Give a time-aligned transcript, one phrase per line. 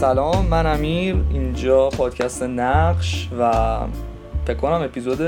[0.00, 3.52] سلام من امیر اینجا پادکست نقش و
[4.46, 5.20] فکر کنم اپیزود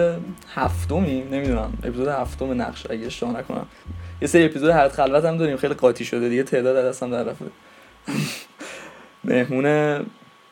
[0.55, 3.67] هفتمی نمی‌دونم اپیزود هفتم نقش اگه اشتباه نکنم.
[4.23, 7.45] یه سری اپیزود حد خلوت هم داریم خیلی قاطی شده دیگه تعداد دستم در رفته.
[9.25, 9.67] مهمون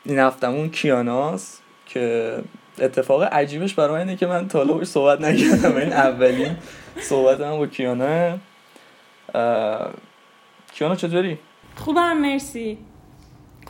[0.05, 2.35] این هفتمون کیاناس که
[2.79, 5.75] اتفاق عجیبش برای اینه که من تا باش صحبت نکردم.
[5.77, 6.57] این اولین
[6.99, 8.37] صحبت من با کیانا
[10.73, 11.37] کیانا چطوری؟
[11.75, 12.77] خوبم مرسی.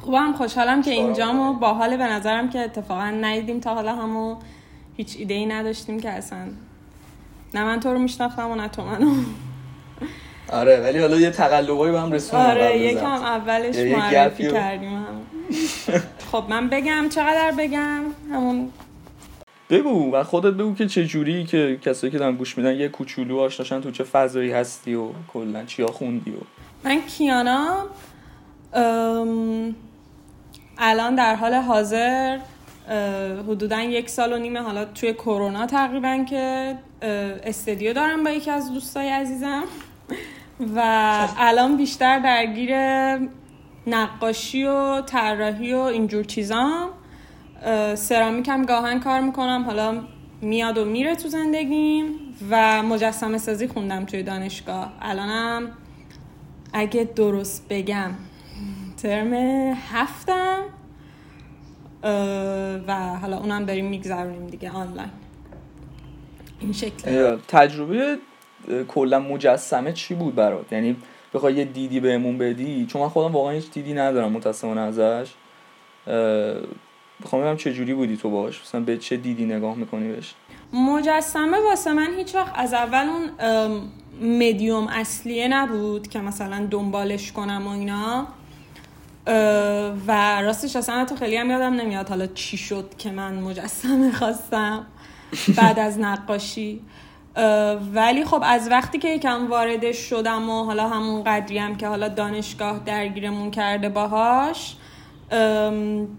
[0.01, 4.35] خوبم خوشحالم که اینجام و با حال به نظرم که اتفاقا ندیدیم تا حالا همو
[4.97, 6.47] هیچ ایده ای نداشتیم که اصلا
[7.53, 9.15] نه من تو رو میشناختم و نه تو منو.
[10.51, 15.21] آره ولی حالا یه تقلبایی با هم رسوندیم آره یکم اولش معرفی کردیم هم.
[16.31, 18.69] خب من بگم چقدر بگم؟ همون
[19.69, 23.39] بگو و خودت بگو که چه جوری که کسایی که دارن گوش میدن یه کوچولو
[23.39, 26.35] آشناشن تو چه فضایی هستی و کلا چیا خوندی و.
[26.83, 27.77] من کیانا
[30.83, 32.39] الان در حال حاضر
[33.47, 36.75] حدودا یک سال و نیمه حالا توی کرونا تقریبا که
[37.43, 39.63] استدیو دارم با یکی از دوستای عزیزم.
[40.75, 40.81] و
[41.37, 42.71] الان بیشتر درگیر
[43.87, 46.89] نقاشی و طراحی و اینجور چیزام.
[47.95, 50.01] سرامیک هم گاهن کار می‌کنم حالا
[50.41, 52.05] میاد و میره تو زندگیم
[52.49, 54.93] و مجسمه سازی خوندم توی دانشگاه.
[55.01, 55.71] الانم
[56.73, 58.11] اگه درست بگم
[59.01, 59.33] ترم
[59.91, 60.59] هفتم
[62.87, 65.09] و حالا اونم داریم میگذرونیم دیگه آنلاین.
[66.59, 67.37] این شکل.
[67.47, 68.17] تجربه
[68.87, 70.95] کلا مجسمه چی بود برات؟ یعنی
[71.33, 75.31] بخوای یه دیدی بهمون بدی؟ چون من خودم واقعا هیچ دیدی ندارم متاسفانه ازش.
[77.23, 80.33] بخوام ببینم چه جوری بودی تو باش مثلا به چه دیدی نگاه می‌کنی بهش؟
[80.73, 83.29] مجسمه واسه من هیچ وقت از اول اون
[84.21, 88.27] مدیوم اصلیه نبود که مثلا دنبالش کنم و اینا.
[90.07, 94.85] و راستش اصلا تو خیلی هم یادم نمیاد حالا چی شد که من مجسمه خواستم
[95.57, 96.81] بعد از نقاشی.
[97.93, 102.07] ولی خب از وقتی که یکم وارد شدم و حالا همون قدری هم که حالا
[102.07, 104.75] دانشگاه درگیرمون کرده باهاش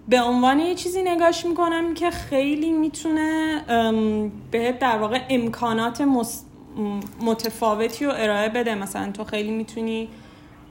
[0.08, 3.62] به عنوان یه چیزی نگاش می‌کنم که خیلی می‌تونه
[4.50, 6.04] به در واقع امکانات
[7.20, 8.74] متفاوتی رو ارائه بده.
[8.74, 10.08] مثلا تو خیلی می‌تونی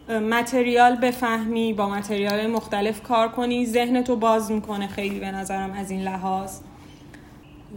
[0.10, 3.66] متریال بفهمی با متریال مختلف کار کنی.
[3.66, 6.60] ذهن تو باز می‌کنه خیلی به نظرم از این لحاظ.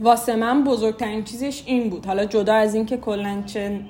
[0.00, 2.06] واسه من بزرگترین چیزش این بود.
[2.06, 3.80] حالا جدا از اینکه کلا چه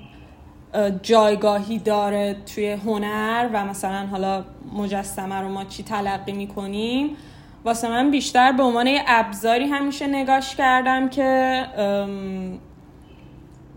[1.03, 7.17] جایگاهی داره توی هنر و مثلا حالا مجسمه رو ما چی تلقی می‌کنیم
[7.65, 11.65] واسه من بیشتر به عنوان یه ابزاری همیشه نگاش کردم که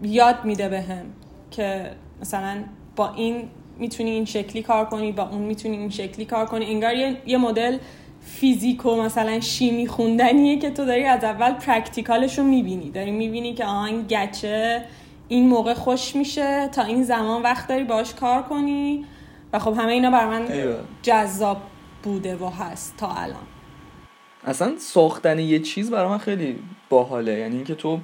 [0.02, 1.06] یاد میده بهم
[1.52, 1.92] که
[2.22, 2.64] مثلا
[2.96, 6.66] با این می‌تونی این شکلی کار کنی با اون می‌تونی این شکلی کار کنی.
[6.66, 7.78] انگار یه, یه مدل
[8.22, 12.90] فیزیک و مثلا شیمی خوندنیه که تو داری از اول پرکتیکالش رو می‌بینی.
[12.90, 14.84] داری می‌بینی که آها این گچه
[15.28, 19.06] این موقع خوش میشه تا این زمان وقت داری باش کار کنی.
[19.54, 20.48] و خب همه اینا بر من
[21.02, 21.58] جذاب
[22.04, 23.48] بوده و هست تا الان.
[24.46, 27.40] اصلا ساختن یه چیز برای من خیلی باحاله.
[27.40, 28.00] یعنی اینکه تو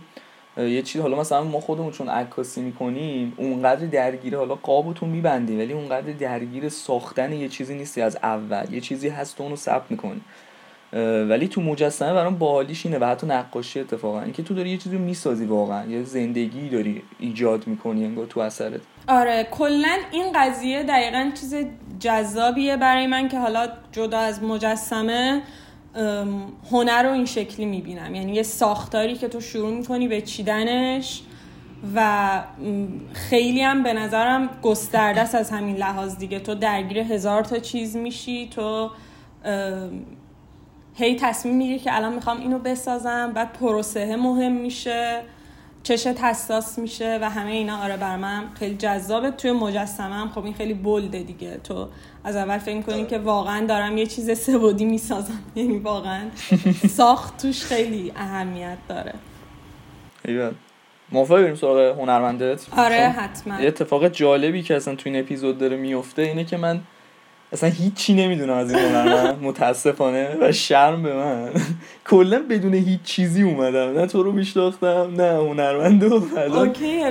[0.58, 5.74] یه چیز حالا مثلا ما خودمون چون عکاسی می‌کنیم اونقدر درگیر حالا قابو میبندی ولی
[5.74, 8.74] اونقدر درگیر ساختن یه چیزی نیستی از اول.
[8.74, 10.22] یه چیزی هست تو اونو ثبت می‌کنی.
[11.30, 14.22] ولی تو مجسمه برام باحالیش اینه و حتی نقاشی اتفاقا.
[14.22, 18.81] اینکه تو داری یه چیزی می‌سازی واقعا یه زندگی داری ایجاد می‌کنی انگار تو اثرت.
[19.08, 21.56] آره کلا این قضیه دقیقا چیز
[22.00, 25.42] جذابیه برای من که حالا جدا از مجسمه
[26.72, 28.16] هنر رو این شکلی می‌بینم.
[28.16, 31.22] یعنی یه ساختاری که تو شروع می‌کنی به چیدنش
[31.96, 32.44] و
[33.14, 36.40] خیلی هم به نظرم گسترده است از همین لحاظ دیگه.
[36.40, 38.90] تو درگیر هزار تا چیز میشی تو
[40.95, 45.22] هی تصمیم می‌گیری که الان می‌خوام اینو بسازم بعد پروسه مهم میشه
[45.84, 47.84] چشت حساس میشه و همه اینا.
[47.84, 49.31] آره بر من خیلی جذابه.
[49.31, 51.57] توی مجسمه هم خب این خیلی بلده دیگه.
[51.63, 51.88] تو
[52.24, 55.40] از اول فکر کنی که واقعا دارم یه چیز سبودی می‌سازم.
[55.56, 56.22] یعنی واقعا
[56.90, 59.14] ساخت توش خیلی اهمیت داره.
[60.25, 60.56] ایوان
[61.12, 62.66] موافقی بریم سراغ هنرمندت.
[62.78, 63.62] آره خب، حتما.
[63.62, 66.80] یه اتفاق جالبی که اصلا تو این اپیزود داره میفته اینه که من
[67.53, 71.50] اصلا هیچی نمی‌دونم از این هنرمند متاسفانه و شرم به من.
[72.09, 73.94] کلا بدون هیچ چیزی اومدم.
[74.00, 76.23] نه تو رو میشناختم نه هنرمند و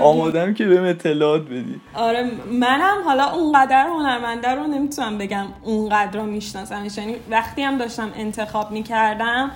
[0.03, 1.81] آمادم که بهم اطلاعات بدی.
[1.95, 6.99] آره منم حالا اونقدر هنرمنده رو نمی‌تونم بگم اونقدر رو میشناسمش.
[6.99, 9.51] یعنی وقتی هم داشتم انتخاب می‌کردم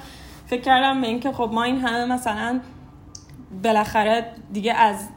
[0.46, 2.60] فکر کردم به اینکه خب ما این همه مثلا
[3.64, 5.08] بالاخره دیگه از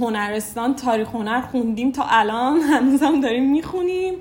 [0.00, 2.60] هنرستان تاریخ هنر خوندیم تا الان.
[2.72, 4.14] هنوزم داریم می‌خونیم.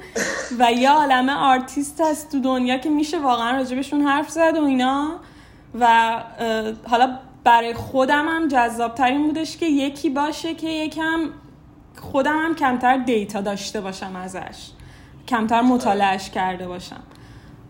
[0.59, 5.11] و یه عالمه آرتیست هست تو دنیا که میشه واقعا راجبشون حرف زد و اینا.
[5.79, 6.13] و
[6.89, 11.19] حالا برای خودم هم جذاب ترین بودش که یکی باشه که یکم
[12.01, 14.69] خودم هم کمتر data داشته باشم ازش.
[15.27, 17.03] کمتر مطالعهش کرده باشم.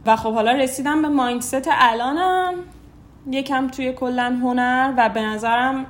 [0.05, 2.53] و خب حالا رسیدم به mindset الانم.
[3.31, 5.85] یکم توی کلا هنر و به نظرم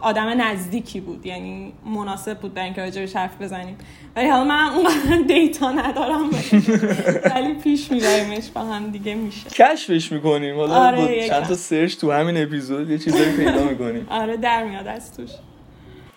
[0.00, 1.26] آدم نزدیکی بود.
[1.26, 3.78] یعنی مناسب بود برای اینکه راجبش حرف بزنیم.
[4.16, 6.30] ولی حالا من اون data ندارم.
[7.34, 9.50] ولی پیش میبریمش با هم دیگه میشه.
[9.50, 10.56] کشفش می‌کنیم.
[10.56, 14.06] حالا آره چند تا search تو همین اپیزود یه چیزایی پیدا می‌کنیم.
[14.10, 15.30] آره در میاد از توش.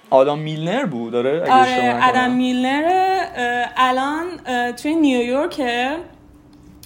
[0.10, 3.66] آدم میلنر بود آره؟ آره آدم میلنر.
[3.78, 4.25] الان
[4.74, 5.62] توی نیویورک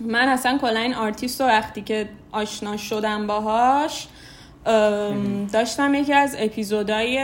[0.01, 4.07] من اصلا کلا این آرتیست رو وقتی که آشنا شدم باهاش
[5.53, 7.19] داشتم یکی از اپیزودهای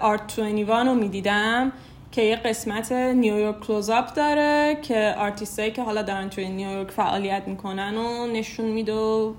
[0.00, 1.72] Art 21 رو می‌دیدم
[2.12, 6.90] که یه قسمت New York Close Up داره که آرتیستایی که حالا دارن توی نیویورک
[6.90, 9.32] فعالیت می‌کنن و نشون میده و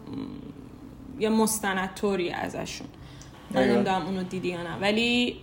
[1.20, 2.88] یه مستند طوری ازشون.
[3.52, 5.40] من نمی‌دونم اونو دیدی یا نه ولی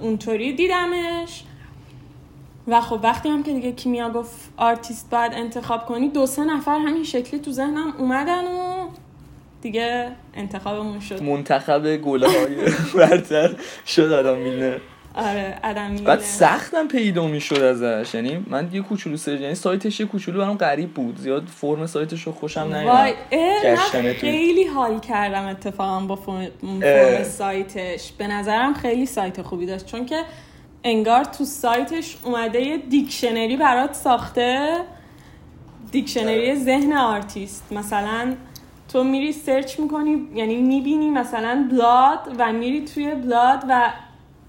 [0.00, 1.44] اونطوری دیدمش.
[2.68, 6.78] و خب وقتی هم که دیگه کیمیا گفت آرتیست باید انتخاب کنی دو سه نفر
[6.78, 8.75] همین شکلی تو ذهنم اومدن و
[9.66, 11.22] دیگه انتخابمون شد.
[11.22, 12.56] منتخب گل های
[12.98, 13.50] برتر
[13.86, 14.78] شد آدم میلنر
[15.14, 18.14] آره آدم میلنر بعد سختم پیدا می‌شد ازش.
[18.14, 21.18] یعنی من یه کوچولو search یعنی سایتش یه کوچولو برام غریب بود.
[21.18, 23.14] زیاد فرم سایتش رو خوشم نیومد.
[24.20, 28.12] خیلی حال کردم اتفاقا با فرم سایتش.
[28.12, 29.86] به نظرم خیلی سایت خوبی داشت.
[29.86, 30.22] چون که
[30.84, 34.78] انگار تو سایتش اومده یه dictionary برات ساخته.
[35.92, 36.64] dictionary آره.
[36.64, 37.72] ذهن آرتیست.
[37.72, 38.34] مثلا
[38.88, 43.90] تو میری search می‌کنی یعنی می‌بینی مثلا blood و میری توی blood و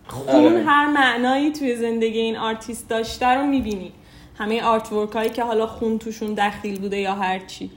[0.08, 0.64] خون آره.
[0.64, 3.92] هر معنایی توی زندگی این آرتیست داشته رو می‌بینی.
[4.38, 7.72] همه artwork هایی که حالا خون توشون دخیل بوده یا هرچی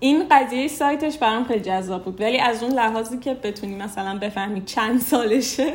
[0.00, 2.20] این قضیه سایتش برام خیلی جذاب بود.
[2.20, 5.72] ولی از اون لحاظی که بتونی مثلا بفهمی چند سالشه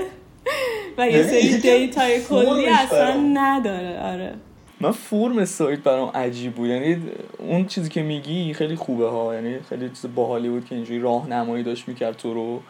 [0.97, 3.99] و یه سری data ی کلی اصلا نداره.
[3.99, 4.35] آره.
[4.81, 6.69] من فرم سایت برام عجیب بود.
[6.69, 6.97] یعنی
[7.37, 9.35] اون چیزی که میگی خیلی خوبه ها.
[9.35, 12.61] یعنی خیلی چیز باحالی بود که اینجوری راهنمایی داشت می‌کرد تو رو.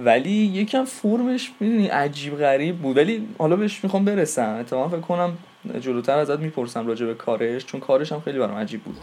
[0.00, 2.96] ولی یکم فرمش می‌دونی عجیب غریب بود.
[2.96, 4.56] ولی حالا بهش می‌خوام برسم.
[4.60, 5.38] اتفاقا فکر کنم
[5.80, 8.96] جلوتر ازت می‌پرسم راجع به کارش چون کارش هم خیلی برام عجیب بود.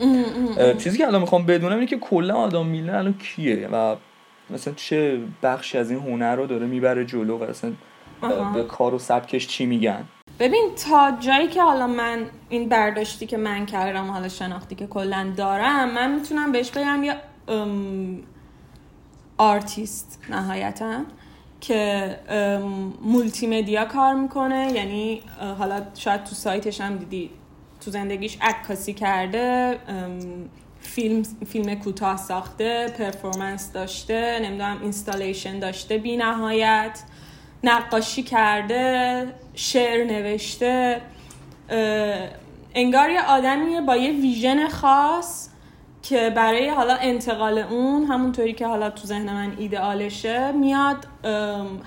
[0.78, 3.96] چیزی که الان می‌خوام بدونم اینه که کلا آدم میلر الان کیه و
[4.50, 7.72] مثلا چه بخشی از این هنر رو داره می‌بره جلو و مثلا
[8.54, 10.04] به کار و سبکش چی میگن.
[10.44, 15.34] ببین تا جایی که حالا من این برداشتی که من کردم حالا شناختی که کلا
[15.38, 17.16] دارم من می‌تونم بهش بگم یه
[19.38, 21.02] آرتیست نهایتا
[21.62, 22.20] که
[23.02, 24.72] مولتی مدیا کار می‌کنه.
[24.72, 25.22] یعنی
[25.58, 27.30] حالا شاید تو سایتش هم دیدی
[27.86, 29.80] تو زندگیش عکاسی کرده
[30.80, 37.04] فیلم فیلم کوتاه ساخته performance داشته نمی‌دونم installation داشته بی نهایت
[37.64, 41.02] نقاشی کرده شعر نوشته
[42.76, 45.50] انگار یه آدمیه با یه ویژن خاص
[46.04, 51.08] که برای حالا انتقال اون همونطوری که حالا تو ذهن من ایدئالشه میاد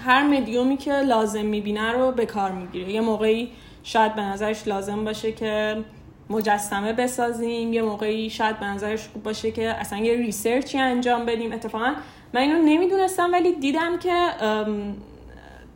[0.06, 2.92] هر مدیومی که لازم می‌بینه رو به کار می‌گیره.
[2.92, 3.48] یه موقعی
[3.82, 5.84] شاید به نظرش لازم باشه که
[6.30, 11.52] مجسمه بسازیم یه موقعی شاید به نظرش خوب باشه که اصلا یه ریسرچی انجام بدیم.
[11.52, 11.94] اتفاقا
[12.34, 14.12] من اینو نمی‌دونستم ولی دیدم که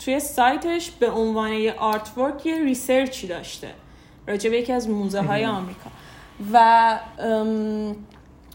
[0.04, 3.68] توی سایتش به عنوان یه artwork یه research ی داشته
[4.26, 5.90] راجع به یکی از موزه های آمریکا.
[6.52, 6.98] و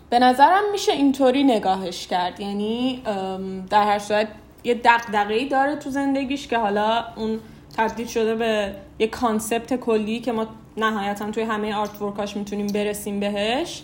[0.09, 2.39] به نظرم میشه اینطوری نگاهش کرد.
[2.39, 3.01] یعنی
[3.69, 4.27] در هر صورت
[4.63, 7.39] یه دغدغه‌ای داره تو زندگیش که حالا اون
[7.77, 10.47] تبدیل شده به یه concept کلی که ما
[10.77, 13.83] نهایتا توی همه artwork اش می‌تونیم برسیم بهش.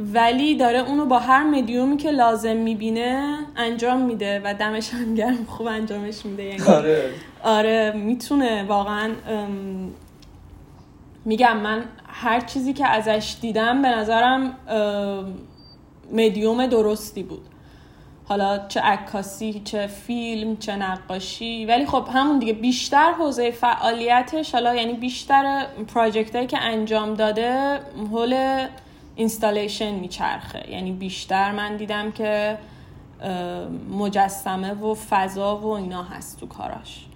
[0.00, 5.44] ولی داره اونو با هر مدیومی که لازم می‌بینه انجام میده و دمش هم گرم
[5.44, 6.44] خوب انجامش میده.
[6.44, 7.10] یعنی آره.
[7.42, 9.10] آره می‌تونه واقعا
[11.24, 14.56] میگم من هر چیزی که ازش دیدم به نظرم
[16.12, 17.42] مدیوم درستی بود.
[18.28, 21.66] حالا چه عکاسی چه فیلم چه نقاشی.
[21.66, 28.66] ولی خب همون دیگه بیشتر حوزه فعالیتش حالا یعنی بیشتر پراجکت که انجام داده حول
[29.16, 30.70] اینستالیشن میچرخه.
[30.70, 32.58] یعنی بیشتر من دیدم که
[33.98, 37.06] مجسمه و فضا و اینا هست تو کاراش.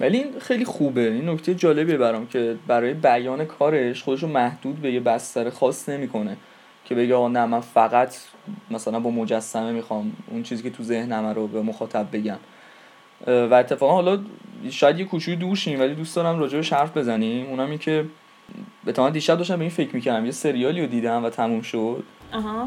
[0.00, 1.12] ولی این خیلی خوبه.
[1.12, 5.88] این نکته جالبیه برام که برای بیان کارش خودش رو محدود به یه بستر خاص
[5.88, 6.36] نمی‌کنه
[6.84, 8.16] که بگه آقا نه من فقط
[8.70, 12.38] مثلا با مجسمه می‌خوام اون چیزی که تو ذهنمه رو به مخاطب بگم.
[13.26, 14.18] و اتفاقا حالا
[14.70, 17.46] شاید یه کوچولو دور شیم ولی دوست دارم راجع به حرف بزنیم.
[17.46, 18.04] اونم این که
[18.84, 22.02] به دیشب داشتم به این فکر می‌کردم یه سریالی رو دیدم و تموم شد.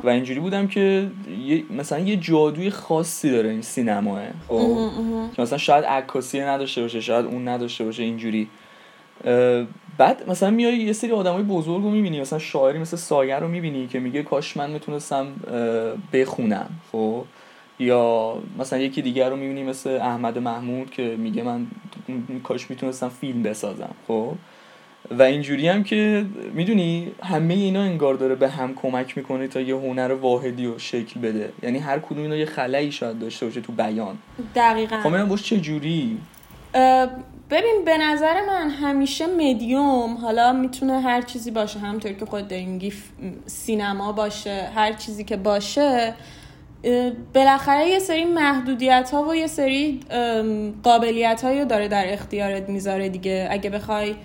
[0.04, 1.12] و اینجوری بودم که
[1.46, 4.90] یه مثلا یه جادوی خاصی داره این سینماه خب.
[5.36, 8.48] که مثلا شاید عکاسی نداشته باشه شاید اون نداشته باشه اینجوری.
[9.98, 13.88] بعد مثلا میای یه سری آدمای بزرگ رو می‌بینی مثلا شاعری مثل ساگر رو می‌بینی
[13.88, 15.28] که میگه کاش من می‌تونستم
[16.14, 16.70] بخونم.
[16.92, 17.24] خب.
[17.80, 21.68] یا مثلا یکی دیگر رو می‌بینی مثل احمد محمود که میگه من
[22.44, 23.96] کاش می‌تونستم فیلم بسازم.
[24.08, 24.34] خب.
[25.12, 29.76] و اینجوری هم که می‌دونی همه اینا انگار داره به هم کمک می‌کنه تا یه
[29.76, 31.50] هنر واحدی رو شکل بده.
[31.64, 34.18] یعنی هر کدوم اینا یه خلایی شاید داشته باشه تو بیان.
[34.56, 35.00] دقیقا.
[35.04, 36.18] خب من چه جوری؟
[37.50, 41.80] ببین به نظر من همیشه مدیوم حالا می‌تونه هر چیزی باشه.
[41.80, 43.10] همطور که خود داریم گیف
[43.46, 46.14] سینما باشه هر چیزی که باشه
[47.34, 50.00] بالاخره یه سری محدودیت ها و یه سری
[50.84, 53.48] قابلیت هایی داره در اختیارت می‌ذاره دیگه.
[53.52, 54.16] اگه بخوای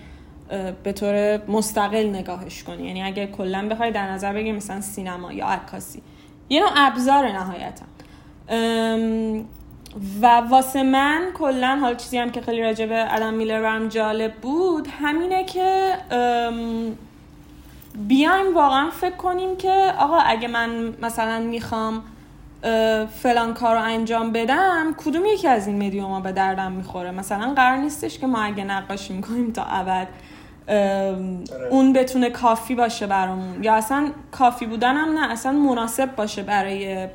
[0.83, 2.87] به طور مستقل نگاهش کنی.
[2.87, 6.01] یعنی اگه کلا بخوای در نظر بگی مثلا سینما یا عکاسی.
[6.49, 7.85] یه نوع ابزار نهایتا.
[10.21, 14.33] و واسه من کلا حال چیزی هم که خیلی راجع به ادم میلر برم جالب
[14.33, 15.95] بود همینه که
[17.97, 22.03] بیایم واقعا فکر کنیم که آقا اگه من مثلا می‌خوام
[23.21, 27.53] فلان کار رو انجام بدم کدوم یکی از این مدیوم ها به دردم می‌خوره؟ مثلا
[27.53, 30.07] قرار نیستش که ما اگه نقاشی می‌کنیم تا ابد
[31.69, 33.63] اون بتونه کافی باشه برامون.
[33.63, 37.07] یا اصلا کافی بودن هم نه اصلا مناسب باشه برای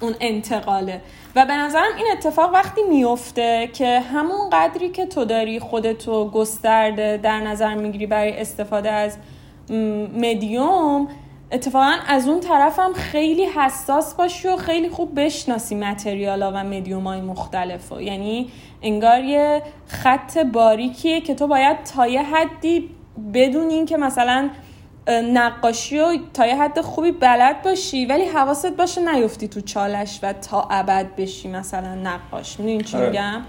[0.00, 1.00] اون انتقاله.
[1.36, 7.16] و به نظرم این اتفاق وقتی میفته که همون قدری که تو داری خودتو گسترده
[7.16, 9.16] در نظر می‌گیری برای استفاده از
[10.14, 11.08] مدیوم
[11.52, 17.06] اتفاقا از اون طرف هم خیلی حساس باشی و خیلی خوب بشناسی متریالا و مدیوم
[17.06, 18.00] های مختلف و.
[18.00, 18.50] یعنی
[18.82, 22.90] انگار یه خط باریکیه که تو باید تا یه حدی
[23.34, 24.50] بدونین که مثلا
[25.08, 30.32] نقاشی و تا یه حد خوبی بلد باشی ولی حواست باشه نیفتی تو چالش و
[30.32, 33.08] تا ابد بشی مثلا نقاش می‌دونین چی آره.
[33.08, 33.42] میگم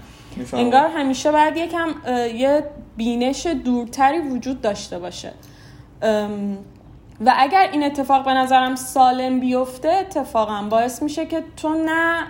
[0.52, 1.88] انگار همیشه باید یکم
[2.36, 2.64] یه
[2.96, 5.32] بینش دورتری وجود داشته باشه
[7.26, 12.26] و اگر این اتفاق به نظرم سالم بیفته اتفاقا باعث میشه که تو نه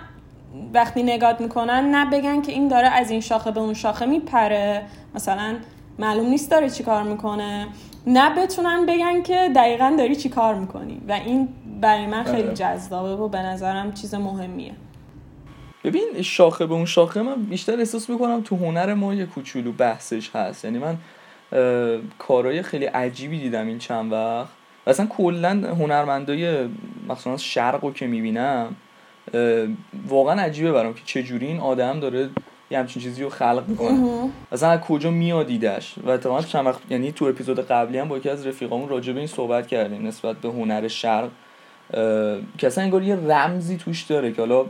[0.73, 4.85] وقتی نگات می‌کنن نه بگن که این داره از این شاخه به اون شاخه میپره.
[5.15, 5.55] مثلا
[5.99, 7.67] معلوم نیست داره چی کار می‌کنه.
[8.07, 11.01] نه بتونن بگن که دقیقا داری چی کار می‌کنی.
[11.07, 11.49] و این
[11.81, 12.53] برای من خیلی آره.
[12.53, 14.73] جذابه و به نظرم چیز مهمیه.
[15.83, 20.35] ببین شاخه به اون شاخه من بیشتر احساس می‌کنم تو هنر ما یه کوچولو بحثش
[20.35, 20.65] هست.
[20.65, 20.97] یعنی من
[22.19, 24.62] کارهای خیلی عجیبی دیدم این چند وقت.
[24.85, 26.67] و اصلا کلا هنرمندای
[27.09, 28.75] مثلا شرق رو که می‌بینم
[30.07, 32.29] واقعا عجیبه برام که چجوری این آدم داره
[32.71, 34.29] یه همچین چیزی رو خلق می‌کنه.
[34.51, 38.17] اصلا از کجا میاد ایدش و اتفاقا چند وقت یعنی تو اپیزود قبلی هم با
[38.17, 41.29] یکی از رفیقامون راجع به این صحبت کردیم نسبت به هنر شرق
[42.57, 44.65] که اصلا انگار یه رمزی توش داره که حالا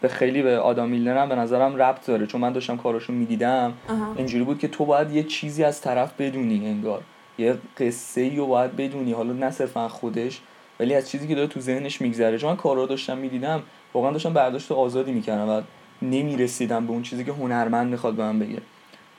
[0.00, 3.72] به خیلی به آدم میلنر هم به نظرم ربط داره چون من داشتم کاراشو می‌دیدم.
[4.16, 7.02] اینجوری بود که تو باید یه چیزی از طرف بدونی انگار.
[7.38, 9.12] یه قصه ای رو باید بدونی.
[9.12, 10.40] حالا نه صرفا خودش
[10.80, 12.38] ولی از چیزی که داره تو ذهنش میگذره.
[12.38, 13.62] چون من کارا داشتم می‌دیدم
[13.94, 15.62] واقعا داشتم برداشت آزادی می‌کردم و
[16.02, 18.58] نمی‌رسیدم به اون چیزی که هنرمند می‌خواد به من بگه.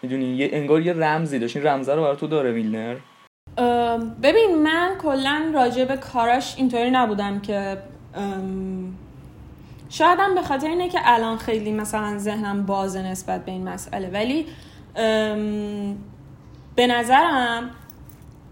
[0.01, 1.57] می‌دونی؟ یه انگار یه رمزی داشت.
[1.57, 2.95] این رمزه رو برای تو داره ویلنر؟
[4.23, 7.77] ببین من کلا راجع به کاراش اینطوری نبودم که
[9.89, 14.09] شاید هم به خاطر اینه که الان خیلی مثلا ذهنم بازه نسبت به این مسئله.
[14.09, 14.45] ولی
[16.75, 17.69] به نظرم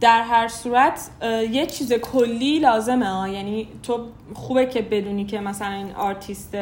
[0.02, 1.10] در هر صورت
[1.52, 3.28] یه چیز کلی لازمه ها.
[3.28, 6.56] یعنی تو خوبه که بدونی که مثلا این آرتیست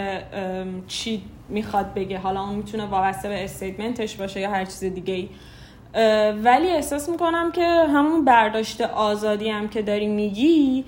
[0.87, 2.17] چی می‌خواد بگه.
[2.17, 5.29] حالا اون می‌تونه وابسته به statement ش باشه یا هر چیز دیگه ای
[6.31, 10.85] ولی احساس می‌کنم که همون برداشت آزادی هم که داری میگی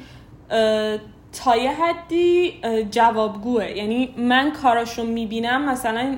[1.44, 2.54] تا یه حدی
[2.92, 3.72] جوابگوه.
[3.72, 6.16] یعنی من کاراشو می‌بینم مثلا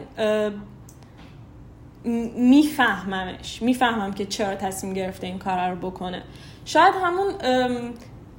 [2.35, 3.61] میفهممش.
[3.61, 6.21] می‌فهمم که چرا تصمیم گرفته این کار رو بکنه.
[6.65, 7.33] شاید همون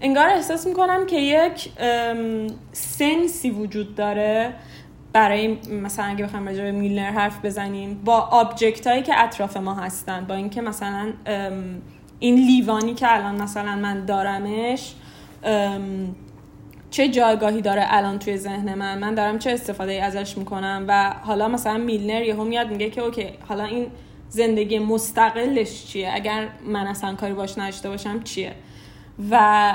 [0.00, 1.70] انگار احساس می‌کنم که یک
[2.72, 4.54] sense ی وجود داره
[5.12, 9.74] برای مثلا اگه بخوایم راجع به میلنر حرف بزنیم با object هایی که اطراف ما
[9.74, 11.12] هستن با اینکه مثلا
[12.18, 14.94] این لیوانی که الان مثلا من دارمش
[16.94, 21.14] چه جایگاهی داره الان توی ذهن من؟ من دارم چه استفاده ای ازش می‌کنم؟ و
[21.22, 23.86] حالا مثلا میلنر یهو میاد میگه که اوکی حالا این
[24.28, 28.52] زندگی مستقلش چیه؟ اگر من اصلا کاری باش نداشته باشم چیه؟
[29.30, 29.74] و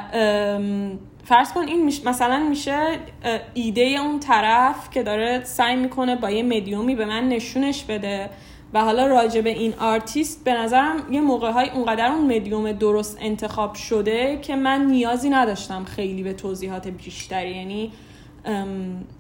[1.24, 2.80] فرض کن این مثلا میشه
[3.54, 8.30] ایده اون طرف که داره سعی می‌کنه با یه مدیومی به من نشونش بده
[8.74, 13.18] و حالا راجع به این آرتیست به نظرم یه موقع های اونقدر اون مدیوم درست
[13.22, 17.52] انتخاب شده که من نیازی نداشتم خیلی به توضیحات بیشتری.
[17.52, 17.92] یعنی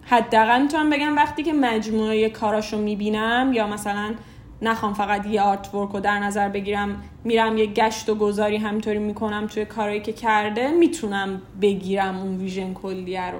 [0.05, 4.13] حداقل می‌تونم بگم وقتی که مجموعه کاراشو می‌بینم یا مثلا
[4.61, 9.47] نخوام فقط یه artwork رو در نظر بگیرم میرم یه گشت و گذاری همینطوری می‌کنم
[9.47, 13.39] توی کارهایی که کرده می‌تونم بگیرم اون vision کلیه رو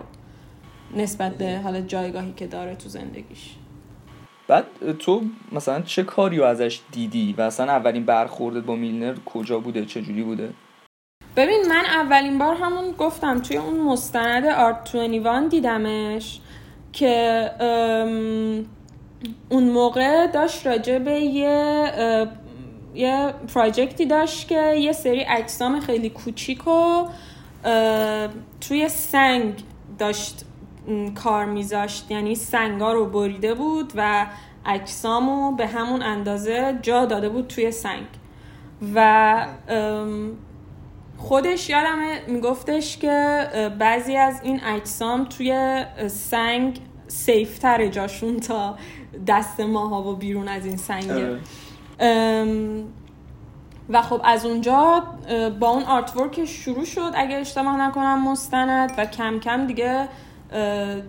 [0.96, 3.56] نسبت به حالا جایگاهی که داره تو زندگیش.
[4.50, 9.60] بعد تو مثلا چه کاری رو ازش دیدی و اصلا اولین برخوردت با میلنر کجا
[9.60, 10.54] بوده؟ چه جوری بوده؟
[11.36, 16.40] ببین من اولین بار همون گفتم توی اون مستند آرت 21 دیدمش
[16.94, 17.52] که
[19.50, 21.92] اون موقع داشت راجع به یه
[22.96, 27.06] یه پراجکتی داشت که یه سری اجسام خیلی کوچیک و
[28.62, 29.54] توی سنگ
[30.00, 30.46] داشت
[31.16, 32.12] کار میذاشت.
[32.12, 34.26] یعنی سنگا رو بریده بود و
[34.66, 38.06] اجسامو به همون اندازه جا داده بود توی سنگ.
[38.96, 39.46] و
[41.18, 43.48] خودش یادمه میگفتش که
[43.80, 48.76] بعضی از این اجسام توی سنگ سیفتر جاشون تا
[49.28, 51.40] دست ماها و بیرون از این سنگه
[52.00, 52.84] آره.
[53.90, 55.04] و خب از اونجا
[55.60, 57.12] با اون art شروع شد.
[57.16, 60.08] اگه اشتباه نکنم مستند و کم کم دیگه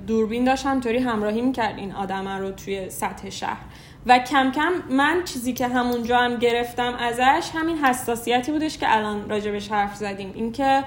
[0.07, 3.61] دوربین داشت همینطوری همراهی می‌کرد این آدم رو توی سطح شهر.
[4.07, 9.31] و کم کم من چیزی که همونجا هم گرفتم ازش همین حساسیتی بودش که الان
[9.31, 10.33] راجبش حرف زدیم.
[10.35, 10.85] اینکه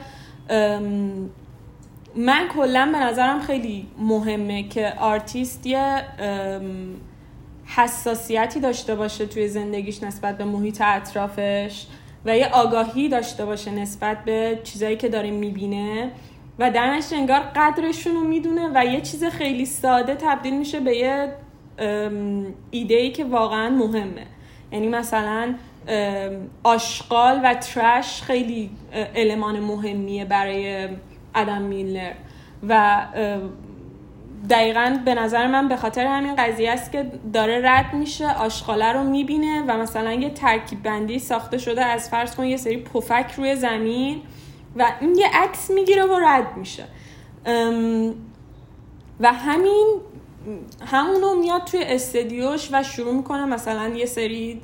[2.15, 6.01] من کلا به نظرم خیلی مهمه که آرتیست یه
[7.65, 11.85] حساسیتی داشته باشه توی زندگیش نسبت به محیط اطرافش
[12.25, 16.11] و یه آگاهی داشته باشه نسبت به چیزایی که داره می‌بینه.
[16.59, 21.33] و درنش انگار قدرشون رو می‌دونه و یه چیز خیلی ساده تبدیل میشه به یه
[22.71, 24.25] ایده ای که واقعا مهمه.
[24.71, 25.55] یعنی مثلا
[26.63, 28.69] آشغال و ترش خیلی
[29.15, 30.87] المان مهمیه برای
[31.35, 32.13] ادم میلر.
[32.69, 33.01] و
[34.49, 39.03] دقیقا به نظر من به خاطر همین قضیه است که داره رد میشه آشغاله رو
[39.03, 43.55] می‌بینه و مثلا یه ترکیب بندی ساخته شده از فرض کن یه سری پفک روی
[43.55, 44.21] زمین.
[44.75, 46.85] و این یه عکس می‌گیره و رد میشه.
[49.19, 49.87] و همین
[50.85, 54.61] همونو میاد توی استدیوش و شروع می‌کنه مثلا یه سری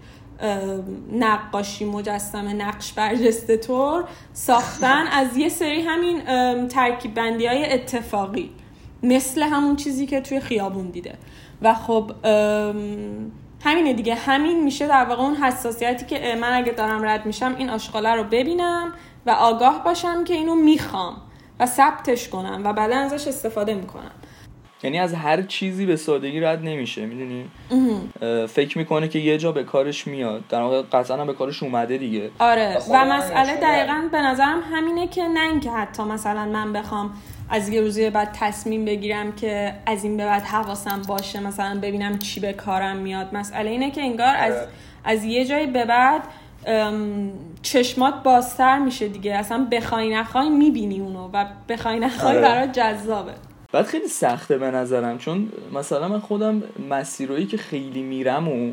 [1.11, 6.21] نقاشی مجسمه نقش برجسته طور ساختن از یه سری همین
[6.67, 8.51] ترکیب بندی های اتفاقی
[9.03, 11.13] مثل همون چیزی که توی خیابون دیده.
[11.61, 12.11] و خب
[13.63, 14.15] همینه دیگه.
[14.15, 18.23] همین میشه در واقع اون حساسیتی که من اگه دارم رد میشم این آشغاله رو
[18.23, 18.93] ببینم.
[19.25, 21.13] و آگاه باشم که اینو می‌خوام
[21.59, 24.11] و ثبتش کنم و بعدا ازش استفاده می‌کنم.
[24.83, 27.49] یعنی از هر چیزی به سادگی رد نمیشه می‌دونی؟
[28.47, 30.47] فکر می‌کنه که یه جا به کارش میاد.
[30.49, 32.31] در واقع قطعا به کارش اومده دیگه.
[32.39, 32.77] آره.
[32.91, 37.13] و مسئله دقیقا به نظرم همینه که نه اینکه حتی مثلا من بخوام
[37.49, 42.19] از یه روزی بعد تصمیم بگیرم که از این به بعد حواسم باشه مثلا ببینم
[42.19, 43.35] چی به کارم میاد.
[43.35, 44.67] مسئله اینه که انگار از آره.
[45.03, 46.21] از یه جایی به بعد
[47.61, 49.35] چشمات بازتر میشه دیگه.
[49.35, 52.41] اصلا بخوای نخوای می‌بینی اونو و بخوای نخوای آره.
[52.41, 53.31] برات جذابه.
[53.71, 58.71] بعد خیلی سخته به نظرم چون مثلا من خودم مسیرهایی که خیلی میرم و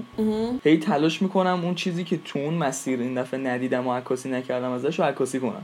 [0.65, 4.71] هی تلاش می‌کنم اون چیزی که تو اون مسیر این دفعه ندیدم و عکاسی نکردم
[4.71, 5.63] ازش رو عکاسی کنم.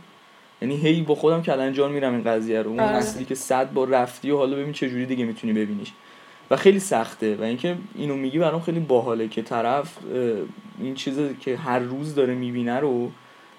[0.62, 2.70] یعنی هی با خودم کلنجار میرم این قضیه رو.
[2.70, 2.96] اون آره.
[2.96, 5.92] مسیری که صد بار رفتی و حالا ببین چه جوری دیگه می‌تونی ببینیش.
[6.53, 9.99] و خیلی سخته و اینکه اینو میگی برام خیلی باحاله که طرف
[10.81, 13.11] این چیزی که هر روز داره می‌بینه رو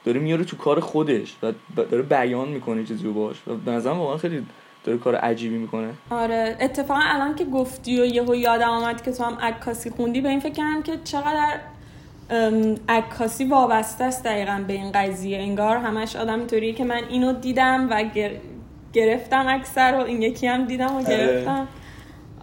[0.05, 3.99] داره میاره تو کار خودش و داره بیان می‌کنه چیزی رو باش و به نظرم
[3.99, 4.45] واقعا خیلی
[4.83, 5.89] داره کار عجیبی می‌کنه.
[6.09, 10.29] آره اتفاقا الان که گفتی و یهو یادم آمد که تو هم عکاسی خوندی به
[10.29, 11.59] این فکر کردم که چقدر
[12.89, 15.37] عکاسی وابسته است دقیقا به این قضیه.
[15.37, 18.03] انگار همش آدم اینطوریه که من اینو دیدم و
[18.93, 21.17] گرفتم اکثر و این یکی هم دیدم و آره.
[21.17, 21.51] گرفتم.
[21.51, 21.67] آره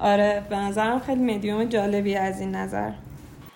[0.01, 2.91] به نظرم خیلی مدیوم جالبی از این نظر.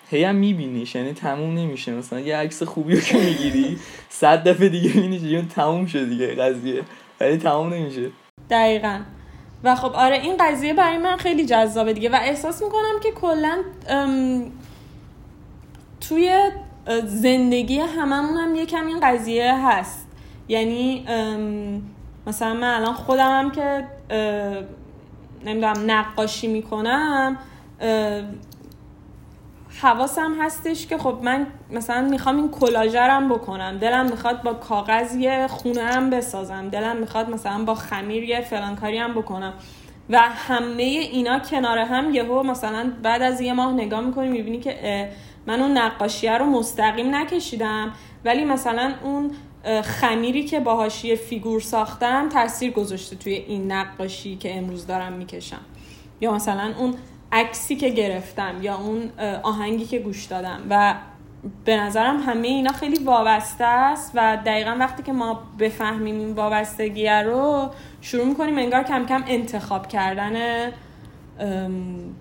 [0.09, 1.91] هی هم میبینیش یعنی تموم نمیشه.
[1.91, 3.77] مثلا یه عکس خوبی رو که می‌گیری
[4.09, 6.81] صد دفعه دیگه میبینیش یه تموم شد دیگه قضیه.
[7.19, 8.09] ولی تموم نمیشه.
[8.49, 8.99] دقیقا.
[9.63, 12.09] و خب آره این قضیه برای من خیلی جذابه دیگه.
[12.09, 13.57] و احساس می‌کنم که کلا
[16.09, 16.49] توی
[17.05, 20.07] زندگی هممون هم یکم این قضیه هست.
[20.47, 21.05] یعنی
[22.27, 23.85] مثلا من الان خودم هم که
[25.45, 27.37] نمی‌دونم نقاشی می‌کنم
[29.81, 33.77] حواسم هستش که خب من مثلا می‌خوام این کلاژرم بکنم.
[33.77, 36.69] دلم می‌خواد با کاغذ یه خونه هم بسازم.
[36.69, 39.53] دلم می‌خواد مثلا با خمیر یه فلان کاری هم بکنم.
[40.09, 45.09] و همه اینا کنار هم یهو مثلا بعد از یه ماه نگاه می‌کنی می‌بینی که
[45.47, 47.91] من اون نقاشیه رو مستقیم نکشیدم.
[48.25, 49.31] ولی مثلا اون
[49.83, 55.61] خمیری که باهاش یه فیگور ساختم تاثیر گذاشته توی این نقاشی که امروز دارم می‌کشم.
[56.21, 56.95] یا مثلا اون
[57.31, 59.09] عکسی که گرفتم یا اون
[59.43, 60.59] آهنگی که گوش دادم.
[60.69, 60.95] و
[61.65, 67.07] به نظرم همه اینا خیلی وابسته است و دقیقا وقتی که ما بفهمیم این وابستگی
[67.09, 67.69] رو
[68.01, 70.71] شروع می‌کنیم انگار کم کم انتخاب کردن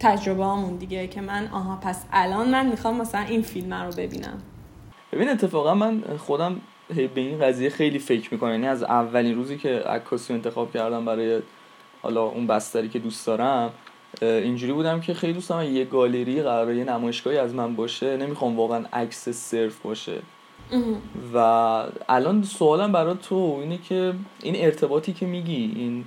[0.01, 4.39] تجربه همون دیگه که من آها پس الان من می‌خوام مثلا این فیلم رو ببینم.
[5.13, 9.79] ببین اتفاقا من خودم به این قضیه خیلی فکر می‌کنم یعنی از اولین روزی که
[9.79, 11.43] عکاسی انتخاب کردم برای
[12.03, 13.71] حالا اون بستری که دوست دارم
[14.21, 18.57] اینجوری بودم که خیلی دوست دارم یه گالری قراره یه نمایشگاهی از من باشه نمی‌خوام
[18.57, 20.19] واقعا عکس صرف باشه.
[21.35, 21.39] و
[22.09, 26.05] الان سوالم برای تو اینه که این ارتباطی که میگی این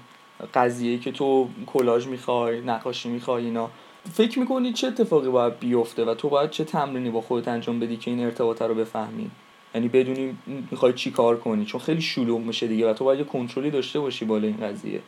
[0.54, 3.70] قضیه که تو کلاژ می‌خوای نقاشی می‌خوای اینا
[4.14, 7.98] فکر می‌کنی چه اتفاقی باید بیفته و تو باید چه تمرینی با خودت انجام بدی
[7.98, 9.32] که این ارتباط رو بفهمی؟
[9.76, 10.38] یعنی بدونی
[10.72, 14.26] می‌خوای چی کار کنی چون خیلی شلوغ میشه دیگه و تو باید کنترلی داشته باشی
[14.26, 15.00] بالا این قضیه.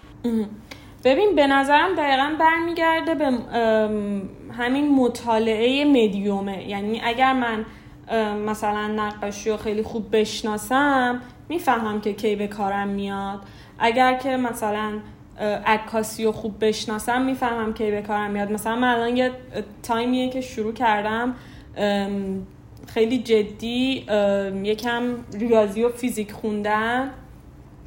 [1.04, 3.32] ببین به نظرم دقیقا برمیگرده به
[4.58, 6.70] همین مطالعه مدیومه.
[6.70, 7.66] یعنی اگر من
[8.46, 13.40] مثلا نقاشی رو خیلی خوب بشناسم می‌فهمم که کی به کارم میاد.
[13.80, 15.00] اگر که مثلا
[15.66, 18.52] عکاسی رو خوب بشناسم می‌فهمم کی به کارم میاد.
[18.52, 19.32] مثلا من الان یه
[19.84, 21.36] تایمیه که شروع کردم
[22.94, 24.06] خیلی جدی
[24.64, 27.12] یکم ریاضی و فیزیک خوندن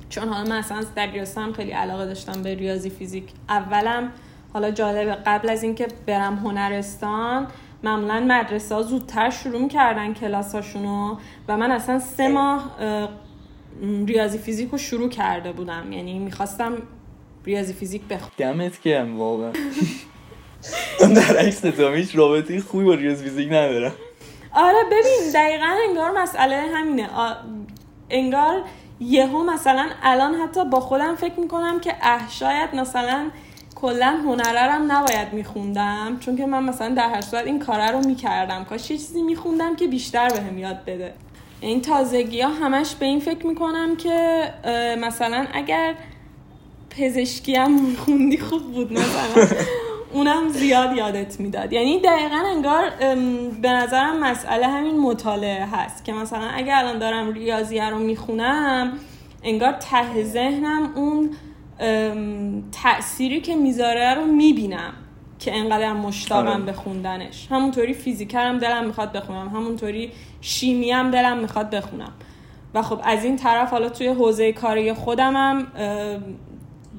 [0.08, 1.24] چون حالا من اصلا در
[1.56, 3.24] خیلی علاقه داشتم به ریاضی فیزیک.
[3.48, 4.12] اولم
[4.52, 7.46] حالا جالبه قبل از اینکه برم هنرستان
[7.82, 11.16] معمولا مدرسه ها زودتر شروع می‌کردن کلاساشونو
[11.48, 12.76] و من اصلا سه ماه
[14.06, 15.92] ریاضی فیزیک رو شروع کرده بودم.
[15.92, 16.72] یعنی می‌خواستم
[17.44, 18.32] ریاضی فیزیک بخونم.
[18.36, 19.52] دمت گرم واقعا.
[21.16, 23.92] در عکس تو هیچ رابطه خوبی با ریاضی فیزیک ندارم.
[24.54, 27.08] آره ببین دقیقا انگار مسئله همینه.
[28.10, 28.62] انگار
[29.00, 33.30] یهو مثلا الان حتی با خودم فکر می‌کنم که اه شاید مثلا
[33.74, 38.64] کلا هنرم نباید میخوندم چون که من مثلا در هر صورت این کاره رو می‌کردم.
[38.64, 41.14] کاش یه چیزی میخوندم که بیشتر بهم یاد بده.
[41.60, 44.48] این تازگی ها همش به این فکر می‌کنم که
[44.98, 45.94] مثلا اگر
[46.90, 49.46] پزشکی هم خوندی خوب بود مثلا.
[50.12, 51.72] اونم زیاد یادت می‌داد.
[51.72, 52.90] یعنی دقیقا انگار
[53.62, 58.92] به نظرم مسئله همین مطالعه هست که مثلا اگر الان دارم ریاضیه رو می‌خونم
[59.42, 61.30] انگار ته ذهنم اون
[62.82, 64.92] تأثیری که می‌ذاره رو می‌بینم
[65.38, 66.62] که انقدر مشتاقم آره.
[66.62, 67.46] به خوندنش.
[67.50, 72.12] همونطوری فیزیکرم دلم می‌خواد بخونم همونطوری شیمی هم دلم می‌خواد بخونم.
[72.74, 75.66] و خب از این طرف حالا توی حوزه کاری خودمم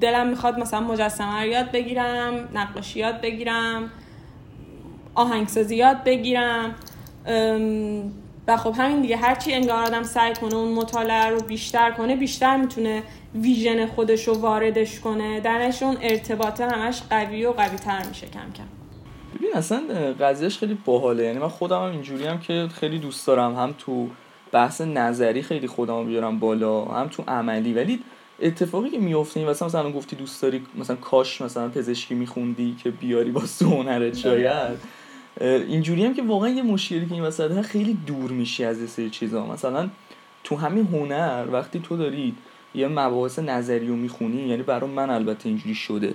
[0.04, 3.90] دلم می‌خواد مثلا مجسمه یاد بگیرم نقاشی یاد بگیرم
[5.14, 6.74] آهنگسازی یاد بگیرم.
[8.48, 12.56] و خب همین دیگه هرچی انگار آدم سعی کنه اون مطالعه رو بیشتر کنه بیشتر
[12.56, 13.02] می‌تونه
[13.34, 15.40] ویژن خودش رو واردش کنه.
[15.40, 18.64] درش اون ارتباطه همش قوی و قوی تر میشه کم کم.
[19.34, 19.82] ببین اصلا
[20.20, 21.24] قضیهش خیلی باحاله.
[21.24, 24.08] یعنی من خودم هم اینجوری هم که خیلی دوست دارم هم تو
[24.52, 27.74] بحث نظری خیلی خودم بیارم بالا هم تو عملی.
[27.74, 28.00] ولی
[28.42, 32.90] اتفاقی که میفته این مثلا مثلا گفتی دوست داری مثلا کاش مثلا پزشکی میخوندی که
[32.90, 34.78] بیاری با هنرت شاید.
[35.40, 39.10] اینجوری هم که واقعا یه مشکلی که این وسط خیلی دور میشی از یه سری
[39.10, 39.46] چیزا.
[39.46, 39.88] مثلا
[40.44, 42.34] تو همین هنر وقتی تو داری
[42.74, 46.14] یه مباحث نظری رو می‌خونی یعنی برای من البته اینجوری شده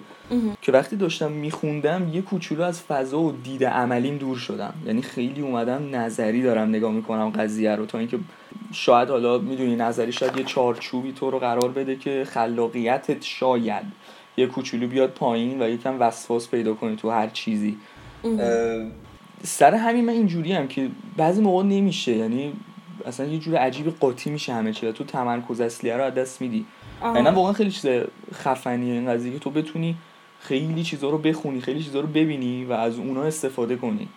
[0.62, 4.73] که وقتی داشتم میخوندم یه کوچولو از فضا و دید عملیم دور شدم.
[4.86, 8.19] یعنی خیلی اومدم نظری دارم نگاه می‌کنم قضیه رو تا اینکه
[8.71, 13.84] شاید حالا می‌دونی نظری شاید یه چارچوبی تو رو قرار بده که خلاقیتت شاید
[14.38, 17.77] یه کوچولو بیاد پایین و یکم وسواس پیدا کنی تو هر چیزی.
[19.43, 22.53] سر همین من اینجوری هم که بعضی موقع نمیشه یعنی
[23.05, 26.65] اصلا یه جور عجیب قاطی میشه همه چی تو تمرکز اصلیه رو از دست میدی.
[27.03, 27.86] یعنی واقعا خیلی چیز
[28.34, 29.95] خفنیه این قضیه که تو بتونی
[30.39, 34.08] خیلی چیزا رو بخونی خیلی چیزا رو ببینی و از اونا استفاده کنی.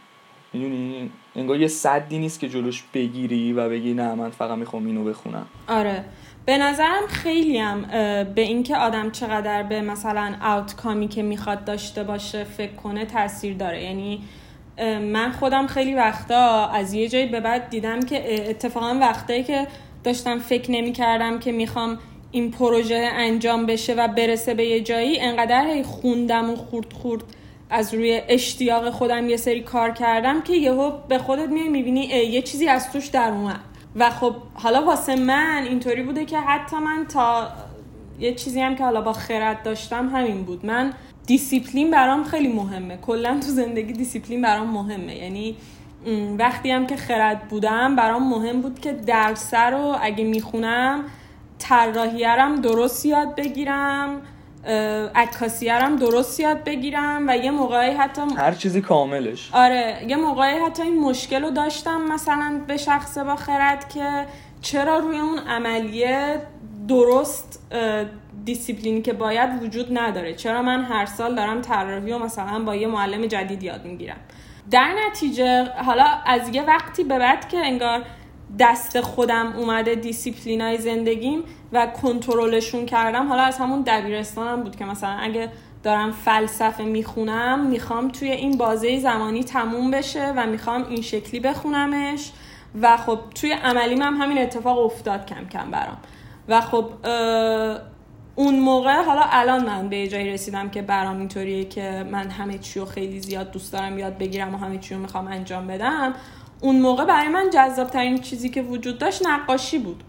[0.52, 5.04] می‌دونی؟ انگار یه صدی نیست که جلوش بگیری و بگی نه من فقط می‌خوام اینو
[5.04, 5.46] بخونم.
[5.68, 6.04] آره.
[6.46, 7.82] به نظرم خیلی هم
[8.34, 13.82] به اینکه آدم چقدر به مثلا آوتکامی که می‌خواد داشته باشه فکر کنه تاثیر داره.
[13.82, 14.22] یعنی
[15.00, 19.66] من خودم خیلی وقتا از یه جایی به بعد دیدم که اتفاقا وقتایی که
[20.04, 21.98] داشتم فکر نمی کردم که می‌خوام
[22.30, 27.22] این پروژه انجام بشه و برسه به یه جایی انقدر هی خوندم و خورد خورد
[27.72, 32.42] از روی اشتیاق خودم یه سری کار کردم که یهو به خودت میای می‌بینی یه
[32.42, 33.60] چیزی از توش در اومد.
[33.96, 37.48] و خب حالا واسه من اینطوری بوده که حتی من تا
[38.20, 40.66] یه چیزی هم که حالا با خرد داشتم همین بود.
[40.66, 40.92] من
[41.26, 42.96] دیسیپلین برام خیلی مهمه.
[42.96, 45.16] کلا تو زندگی دیسیپلین برام مهمه.
[45.16, 45.56] یعنی
[46.38, 51.04] وقتی هم که خرد بودم برام مهم بود که درس رو اگه می‌خونم
[51.58, 54.22] طراحیرم درست یاد بگیرم.
[55.14, 59.50] عکاسیرم درست یاد بگیرم و یه موقعی حتی هر چیزی کاملش.
[59.52, 64.26] آره یه موقعی حتی این مشکل رو داشتم مثلا به شخص با خرد که
[64.60, 66.40] چرا روی اون عملیه
[66.88, 67.68] درست
[68.44, 72.86] دیسیپلینی که باید وجود نداره؟ چرا من هر سال دارم طراحی و مثلا با یه
[72.86, 74.16] معلم جدید یاد می‌گیرم؟
[74.70, 78.02] در نتیجه حالا از یه وقتی به بعد که انگار
[78.58, 83.28] دست خودم اومده دیسیپلینای زندگیم و کنترلشون کردم.
[83.28, 85.48] حالا از همون دبیرستانم بود که مثلا اگه
[85.82, 92.32] دارم فلسفه می‌خونم می‌خوام توی این بازه زمانی تموم بشه و می‌خوام این شکلی بخونمش.
[92.80, 95.96] و خب توی عملی هم همین اتفاق افتاد کم کم برام.
[96.48, 96.84] و خب
[98.34, 102.80] اون موقع حالا الان من به جایی رسیدم که برام اینطوریه که من همه چی
[102.80, 106.14] رو خیلی زیاد دوست دارم یاد بگیرم و همه چی رو می‌خوام انجام بدم.
[106.62, 110.04] اون موقع برای من جذاب ترین چیزی که وجود داشت نقاشی بود.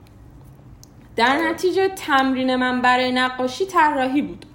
[1.16, 4.46] در نتیجه تمرین من برای نقاشی طراحی بود.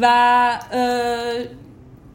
[0.00, 0.58] و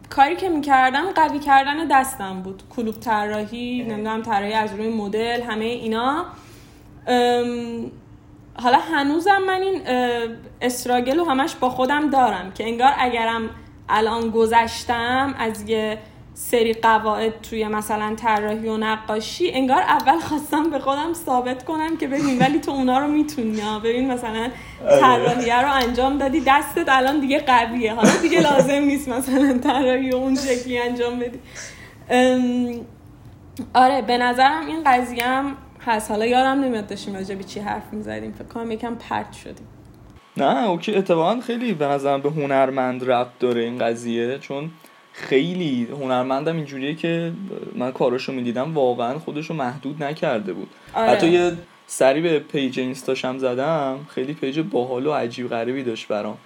[0.09, 2.63] کاری که می‌کردم قوی کردن دستم بود.
[2.75, 6.25] کلوب طراحی نمی‌دونم طراحی از روی مدل همه اینا.
[8.63, 9.81] حالا هنوزم من این
[10.61, 13.49] استراگل رو همش با خودم دارم که انگار اگرم
[13.89, 15.99] الان گذشتم از یه
[16.35, 22.07] سری قواعد توی مثلا طراحی و نقاشی انگار اول خواستم به خودم ثابت کنم که
[22.07, 23.79] ببین ولی تو اونا رو می‌تونی ها.
[23.79, 24.49] ببین مثلا
[24.89, 24.99] آره.
[24.99, 27.93] طراحی رو انجام دادی دستت الان دیگه قویه.
[27.93, 31.39] حالا دیگه لازم نیست مثلا طراحی و اون شکلی انجام بدی.
[33.73, 36.11] آره به نظرم این قضیه هم هست.
[36.11, 38.31] حالا یادم نمیاد داشتیم راجع به چی حرف می‌زدیم.
[38.31, 39.67] فکر کنم یکم پرت شدیم.
[40.37, 40.95] نه اوکی.
[40.95, 44.71] اتفاقا خیلی به نظرم به هنرمند ربط داره این قضیه چون
[45.13, 47.31] خیلی هنرمندم اینجوریه که
[47.75, 50.69] من کاراشو می‌دیدم واقعا خودشو محدود نکرده بود.
[50.93, 51.09] آره.
[51.09, 51.51] حتی یه
[51.87, 56.37] سری به page اینستاشم زدم خیلی پیج باحال و عجیب غریبی داشت برام.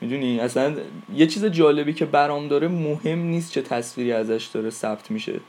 [0.00, 0.74] می‌دونی؟ اصلا
[1.14, 5.40] یه چیز جالبی که برام داره مهم نیست چه تصویری ازش داره ثبت میشه.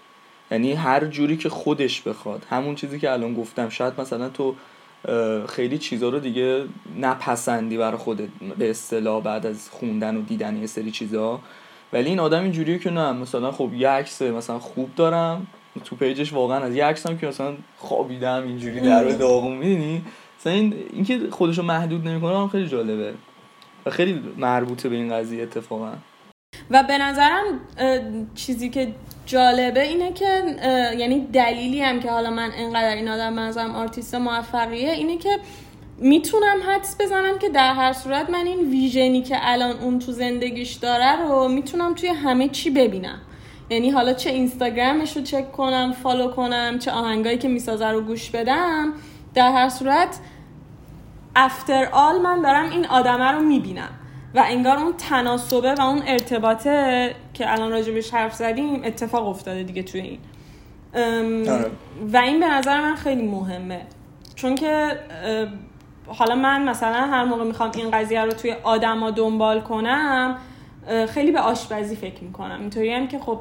[0.52, 2.46] یعنی هر جوری که خودش بخواد.
[2.50, 4.56] همون چیزی که الان گفتم شاید مثلا تو
[5.48, 6.64] خیلی چیزا رو دیگه
[7.00, 11.40] نپسندی برای خودت به اصطلاح بعد از خوندن و دیدن یه سری چیزا.
[11.94, 15.48] ولی این آدم اینجوریه که نه مثلا خب یه عکس مثلا خوب دارم
[15.86, 20.02] تو page ش واقعا از یه عکسم که مثلا خوابیدم اینجوری درب داغون می‌دونی؟
[20.40, 23.14] مثلا این اینکه خودشو محدود نمی‌کنه هم خیلی جالبه
[23.86, 25.92] و خیلی مربوطه به این قضیه اتفاقا.
[26.72, 27.44] و به نظرم
[28.36, 28.94] چیزی که
[29.26, 30.44] جالبه اینه که
[30.98, 35.30] یعنی دلیلی هم که حالا من انقدر این آدم به نظرم آرتیست موفقیه اینه که
[36.02, 40.74] می‌تونم حدس بزنم که در هر صورت من این ویژنی که الان اون تو زندگیش
[40.74, 43.22] داره رو می‌تونم توی همه چی ببینم.
[43.70, 48.30] یعنی حالا چه اینستاگرامش رو چک کنم فالو کنم چه آهنگایی که می‌سازه رو گوش
[48.30, 48.94] بدم
[49.34, 50.20] در هر صورت
[51.36, 53.90] افتر آل من دارم این آدمه رو می‌بینم.
[54.36, 59.84] و انگار اون تناسبه و اون ارتباطه که الان راجبش حرف زدیم اتفاق افتاده دیگه
[59.84, 60.20] توی این.
[61.50, 61.72] آره.
[62.14, 63.82] و این به نظر من خیلی مهمه.
[64.36, 65.00] چون که
[66.18, 70.38] حالا من مثلا هر موقع می‌خوام این قضیه رو توی آدما دنبال کنم
[71.10, 72.60] خیلی به آشپزی فکر می‌کنم.
[72.60, 73.40] اینطوری هم که خب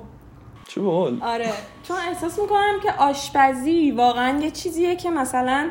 [0.68, 0.81] چه
[1.20, 1.50] آره.
[1.83, 5.70] چون احساس می‌کنم که آشپزی واقعا یه چیزیه که مثلا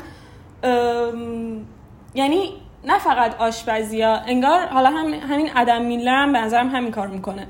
[2.16, 2.54] یعنی
[2.86, 7.08] نه فقط آشپزی ها انگار حالا هم همین ادم میلر هم به نظرم همین کار
[7.08, 7.48] می‌کنه.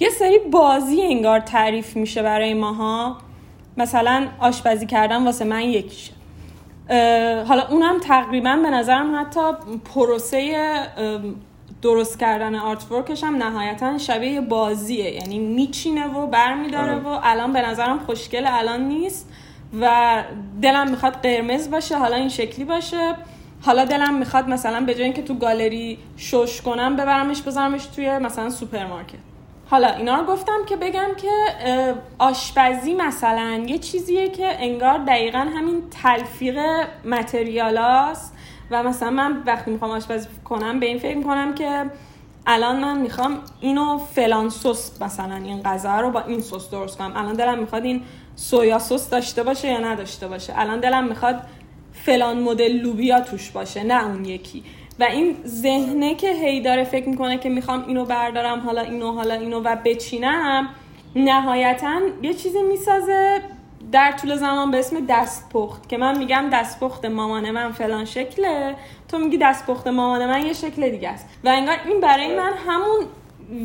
[0.00, 3.18] یه سری بازی انگار تعریف میشه برای ماها.
[3.76, 6.12] مثلا آشپزی کردن واسه من یکیشه.
[7.48, 9.40] حالا اونم تقریبا به نظرم حتی
[9.94, 10.72] پروسه
[11.82, 15.14] درست کردن artwork ش هم نهایتا شبیه بازیه.
[15.14, 17.02] یعنی میچینه و برمیداره آره.
[17.02, 19.32] و الان به نظرم خوشگل الان نیست
[19.80, 20.24] و
[20.62, 23.14] دلم می‌خواد قرمز باشه حالا این شکلی باشه.
[23.62, 28.50] حالا دلم می‌خواد مثلا به جای اینکه تو گالری شش کنم ببرمش بذارمش توی مثلا
[28.50, 29.27] سوپرمارکت.
[29.70, 31.30] حالا اینا رو گفتم که بگم که
[32.18, 36.58] آشپزی مثلا یه چیزیه که انگار دقیقا همین تلفیق
[37.04, 38.34] متریالاست
[38.70, 41.90] و مثلا من وقتی می‌خوام آشپزی کنم به این فکر می‌کنم که
[42.46, 47.12] الان من می‌خوام اینو فلان سس مثلا این غذا رو با این سس درست کنم.
[47.16, 48.02] الان دلم می‌خواد این
[48.36, 50.52] سویا سس داشته باشه یا نداشته باشه.
[50.56, 51.42] الان دلم می‌خواد
[51.92, 54.64] فلان مدل لوبیا توش باشه نه اون یکی.
[55.00, 59.34] و این ذهنه که هی داره فکر می‌کنه که می‌خوام اینو بردارم حالا اینو حالا
[59.34, 60.68] اینو و بچینم
[61.16, 63.42] نهایتا یه چیزی می‌سازه
[63.92, 68.74] در طول زمان به اسم دستپخت که من میگم دستپخت مامان من فلان شکله.
[69.08, 71.28] تو میگی دستپخت مامان من یه شکل دیگه است.
[71.44, 73.06] و انگار این برای من همون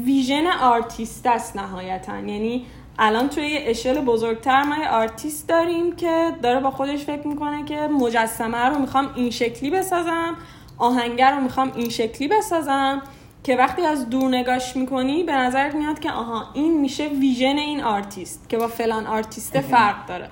[0.06, 2.18] vision آرتیست است نهایتا.
[2.18, 2.66] یعنی
[3.00, 7.66] الان توی یه اشل بزرگتر ما یه آرتیست داریم که داره با خودش فکر می‌کنه
[7.66, 10.36] که مجسمه رو می‌خوام این شکلی بسازم.
[10.84, 13.02] آهنگ رو می‌خوام این شکلی بسازم
[13.44, 17.84] که وقتی از دور نگاش می‌کنی به نظرت میاد که آها این میشه vision این
[17.84, 20.30] آرتیست که با فلان آرتیست فرق داره.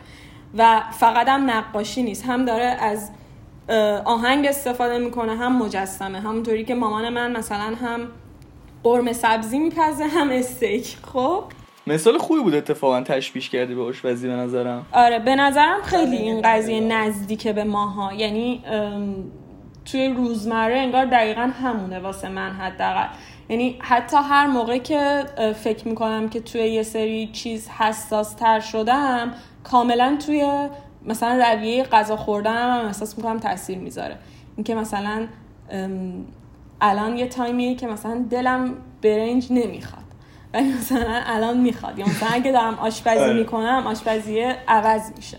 [0.57, 3.11] و فقط هم نقاشی نیست هم داره از
[4.05, 6.19] آهنگ استفاده می‌کنه هم مجسمه.
[6.19, 8.07] همونطوری که مامان من مثلا هم
[8.83, 10.97] قرمه سبزی میپزه هم استیک.
[11.13, 11.43] خب؟
[11.87, 14.85] مثال خوبی بود اتفاقا تشبیش کردی به آشپزی به نظرم.
[14.91, 18.13] آره به نظرم خیلی این قضیه نزدیکه به ماها.
[18.13, 18.63] یعنی
[19.85, 23.07] توی روزمره انگار دقیقا همونه واسه من حداقل.
[23.49, 25.23] یعنی حتی هر موقع که
[25.63, 30.69] فکر می‌کنم که توی یه سری چیز حساس تر شدم کاملا توی
[31.05, 34.17] مثلا رویه غذا خوردن هم احساس می‌کنم تاثیر می‌ذاره.
[34.57, 35.27] اینکه مثلا
[36.81, 40.03] الان یه تایمیه که مثلا دلم برنج نمی‌خواد.
[40.53, 41.99] ولی مثلا الان می‌خواد.
[41.99, 43.33] یا مثلا اگه دارم آشپزی آره.
[43.33, 45.37] می‌کنم آشپزی عوض میشه.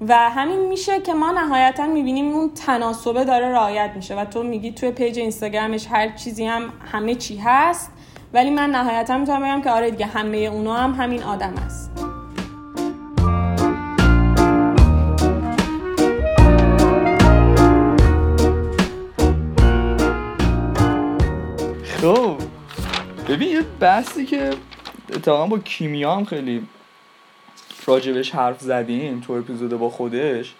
[0.00, 4.72] و همین میشه که ما نهایتا می‌بینیم اون تناسبه داره رعایت میشه و تو میگی
[4.72, 7.92] توی پیج اینستاگرامش هر چیزی هم همه چی هست
[8.32, 11.90] ولی من نهایتا می‌تونم بگم که آره دیگه همه اونا هم همین آدم است
[21.84, 22.36] خب
[23.28, 24.50] ببین یه بحثی که
[25.12, 26.68] اتفاقا با کیمیا هم خیلی
[27.86, 30.54] راجبش حرف زدیم تو اپیزود با خودش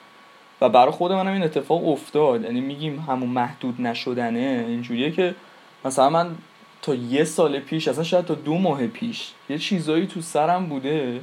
[0.60, 2.42] و برای خود منم این اتفاق افتاد.
[2.42, 5.34] یعنی میگیم همون محدود نشدنه اینجوریه که
[5.84, 6.30] مثلا من
[6.82, 11.20] تا یه سال پیش اصلا شاید تا دو ماه پیش یه چیزایی تو سرم بوده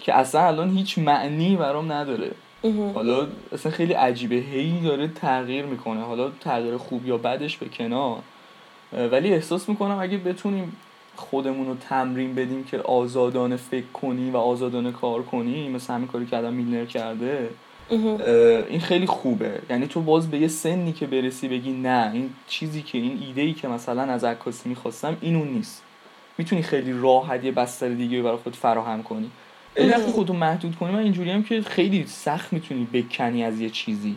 [0.00, 2.30] که اصلا الان هیچ معنی برام نداره.
[2.94, 4.36] حالا اصلا خیلی عجیبه.
[4.36, 6.00] هی داره تغییر می‌کنه.
[6.00, 8.18] حالا تغییر خوب یا بدش به کنار.
[8.92, 10.76] ولی احساس می‌کنم اگه بتونیم
[11.16, 16.26] خودمون رو تمرین بدیم که آزادانه فکر کنی و آزادانه کار کنی مثل همین کاری
[16.26, 17.48] که آدم میلنر کرده
[18.70, 19.52] این خیلی خوبه.
[19.70, 23.42] یعنی تو باز به یه سنی که برسی بگی نه این چیزی که این ایده
[23.42, 25.82] ای که مثلا از عکاسی می‌خواستم اینو نیست.
[26.38, 29.30] می‌تونی خیلی راحت یه بستر دیگه برای خود فراهم کنی.
[29.76, 30.92] وقتی خودتو محدود کنی.
[30.92, 34.16] من اینجوری هم که خیلی سخت می‌تونی بکنی از یه چیزی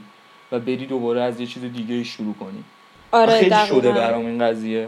[0.51, 2.63] و بری دوباره از یه چیز دیگه شروع کنی.
[3.11, 4.87] آره خیلی شده برام این قضیه.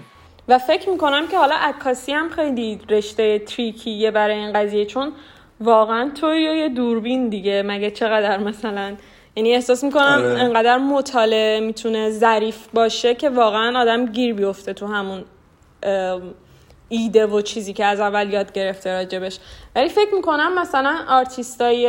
[0.49, 5.11] و فکر می‌کنم که حالا عکاسی هم خیلی رشته تریکیه برای این قضیه چون
[5.59, 8.95] واقعا تو یه دوربین دیگه مگه چقدر مثلا
[9.35, 10.39] یعنی احساس می‌کنم آره.
[10.39, 15.23] انقدر مطالعه می‌تونه ظریف باشه که واقعا آدم گیر بیفته تو همون
[16.89, 19.39] ایده و چیزی که از اول یاد گرفته راجبش.
[19.75, 21.87] ولی فکر می‌کنم مثلا آرتیستای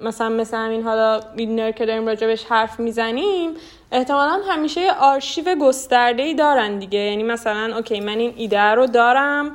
[0.00, 3.50] مثلا مثل همین حالا ویدنر که داریم راجبش حرف می‌زنیم
[3.92, 6.98] احتمالا همیشه یه آرشیو گسترده ای دارن دیگه.
[6.98, 9.50] یعنی مثلا اوکی من این ایده رو دارم.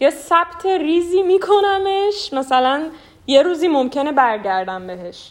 [0.00, 2.32] یه ثبت ریزی میکنمش.
[2.32, 2.82] مثلا
[3.26, 5.30] یه روزی ممکنه برگردم بهش.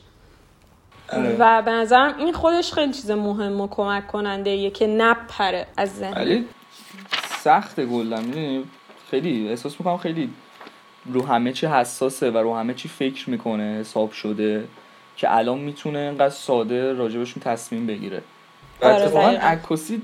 [1.14, 1.36] آره.
[1.40, 5.96] و به نظرم این خودش خیلی چیز مهم و کمک کننده یه که نپره از
[5.96, 6.46] ذهن.
[7.44, 8.66] سخت گلدم می‌دونی؟
[9.12, 10.30] خیلی احساس می‌کنم خیلی
[11.06, 14.68] رو همه چی حساسه و رو همه چی فکر می‌کنه حساب شده
[15.18, 18.22] که الان می‌تونه اینقدر ساده راجبشون تصمیم بگیره.
[18.82, 20.02] و آره، اتفاقا عکاسی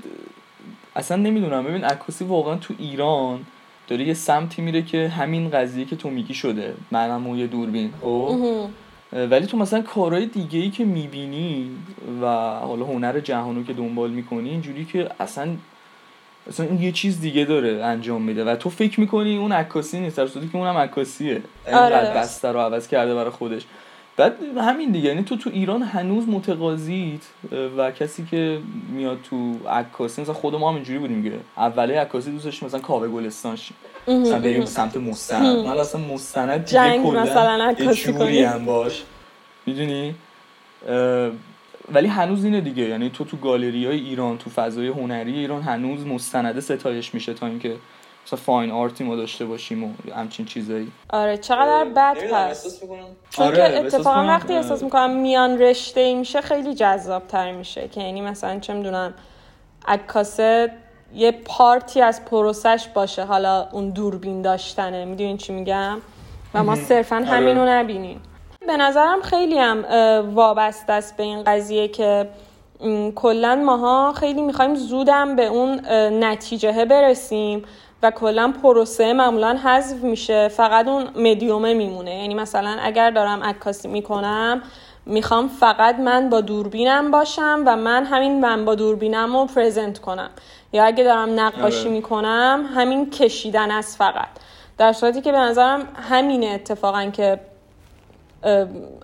[0.96, 1.64] اصلا نمی‌دونم.
[1.64, 3.40] ببین عکاسی واقعا تو ایران
[3.88, 6.74] داره یه سمتی میره که همین قضیه که تو میگی شده.
[6.90, 7.92] منم یه دوربین.
[8.00, 8.70] او
[9.12, 11.70] ولی تو مثلا کارهای دیگه ای که می‌بینی
[12.22, 12.26] و
[12.58, 15.48] حالا هنر جهانو که دنبال می‌کنی اینجوری که اصلا
[16.48, 20.16] اصلا این یه چیز دیگه داره انجام میده و تو فکر می‌کنی اون عکاسی نیست
[20.16, 21.42] در صورتی که اونم عکاسیه.
[21.72, 21.96] آره.
[21.96, 23.62] بسته رو عوض کرده برای خودش.
[24.16, 27.20] بعد همین دیگه یعنی تو تو ایران هنوز متقاضیت
[27.78, 32.30] و کسی که میاد تو عکاسی مثلا خود ما هم اینجوری بودیم که اوله عکاسی
[32.30, 33.76] دوست داشتیم مثلا کاوه گلستان شیم
[34.08, 35.56] مثلا بریم سمت مستند.
[35.56, 39.02] من اصلا مستند جنگ مثلا عکاسی کنی هم باش.
[39.66, 40.14] می‌دونی؟
[41.92, 42.82] ولی هنوز اینه دیگه.
[42.82, 47.46] یعنی تو تو گالری های ایران تو فضای هنری ایران هنوز مستنده ستایش میشه تا
[47.46, 47.76] اینکه
[48.26, 50.92] مثلا فاین آرتی ما داشته باشیم و همچین چیزایی.
[51.10, 52.80] آره چقدر بد پس
[53.30, 57.88] چون آره که اتفاقا وقتی احساس می‌کنم میان رشته ای میشه خیلی جذاب تر میشه.
[57.88, 59.14] که یعنی مثلا چه می‌دونم
[59.88, 60.72] عکاسه
[61.14, 63.24] یه پارتی از پروسش باشه.
[63.24, 65.04] حالا اون دوربین داشتنه.
[65.04, 65.98] می‌دونین چی میگم؟
[66.54, 67.26] و ما صرفا آره.
[67.26, 68.20] همینو نبینیم.
[68.66, 69.84] به نظرم خیلی هم
[70.34, 72.28] وابسته است به این قضیه که
[73.14, 75.80] کلا ماها خیلی می‌خوایم زودم به اون
[76.24, 77.64] نتیجه برسیم
[78.02, 80.48] و کلا پروسه معمولا حذف میشه.
[80.48, 82.14] فقط اون مدیومه میمونه.
[82.14, 84.62] یعنی مثلا اگر دارم عکاسی می‌کنم
[85.06, 90.30] می‌خوام فقط من با دوربینم باشم و من همین من با دوربینم رو پرزنت کنم.
[90.72, 91.90] یا اگه دارم نقاشی آره.
[91.90, 94.28] می‌کنم همین کشیدن است فقط.
[94.78, 97.40] در صورتی که به نظرم همینه اتفاقا که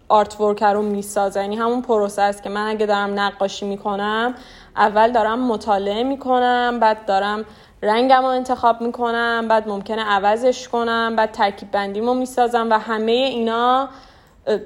[0.09, 1.41] آرت ورک رو می‌سازه.
[1.41, 4.35] یعنی همون پروسه است که من اگه دارم نقاشی می‌کنم
[4.77, 7.45] اول دارم مطالعه می‌کنم بعد دارم
[7.83, 13.89] رنگم رو انتخاب می‌کنم بعد ممکنه عوضش کنم بعد ترکیب بندیمو می‌سازم و همه اینا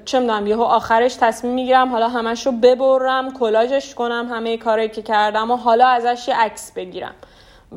[0.04, 5.02] چه می‌دونم یهو آخرش تصمیم می‌گیرم حالا همش رو ببرم کلاژش کنم همه کارهایی که
[5.02, 7.14] کردم و حالا ازش یه عکس بگیرم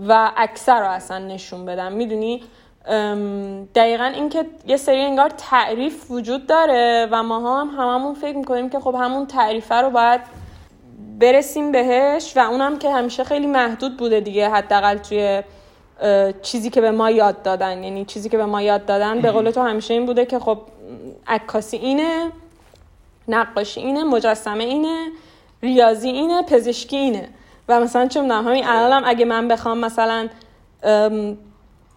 [0.08, 1.92] و اکثر رو اصلا نشون بدم.
[1.92, 2.44] می‌دونی؟
[3.76, 8.80] دقیقا اینکه یه سری انگار تعریف وجود داره و ما هم هممون فکر می‌کنیم که
[8.80, 10.22] خب همون تعریفه رو باید
[11.20, 15.44] برسیم بهش و اونم که همیشه خیلی محدود بوده دیگه حداقل توی
[16.42, 17.84] چیزی که به ما یاد دادن.
[17.84, 20.58] یعنی چیزی که به ما یاد دادن به قول تو همیشه این بوده که خب
[21.28, 22.32] عکاسی اینه
[23.28, 25.08] نقاشی اینه مجسمه اینه
[25.64, 27.30] ریاضی اینه پزشکی اینه.
[27.70, 30.28] و مثلا چه می‌دونم همین الانم اگه من بخوام مثلا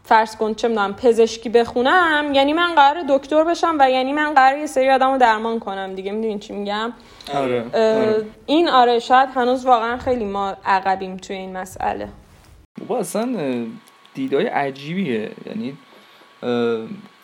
[0.08, 4.58] فرض کن چه می‌دونم پزشکی بخونم یعنی من قرار دکتر بشم و یعنی من قرار
[4.58, 6.92] یه سری آدم رو درمان کنم دیگه می‌دونین چی میگم
[7.34, 7.64] آره.
[7.74, 8.24] آره.
[8.46, 12.08] این آره شاید هنوز واقعا خیلی ما عقبیم توی این مسئله
[12.88, 13.36] با اصلا
[14.14, 15.76] دیدای عجیبیه یعنی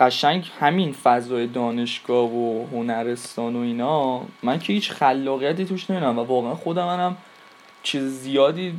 [0.00, 6.22] قشنگ همین فضای دانشگاه و هنرستان و اینا من که هیچ خلاقیتی توش نمی‌دونم و
[6.22, 7.16] واقعا خودم منم
[7.82, 8.74] چیز زیادی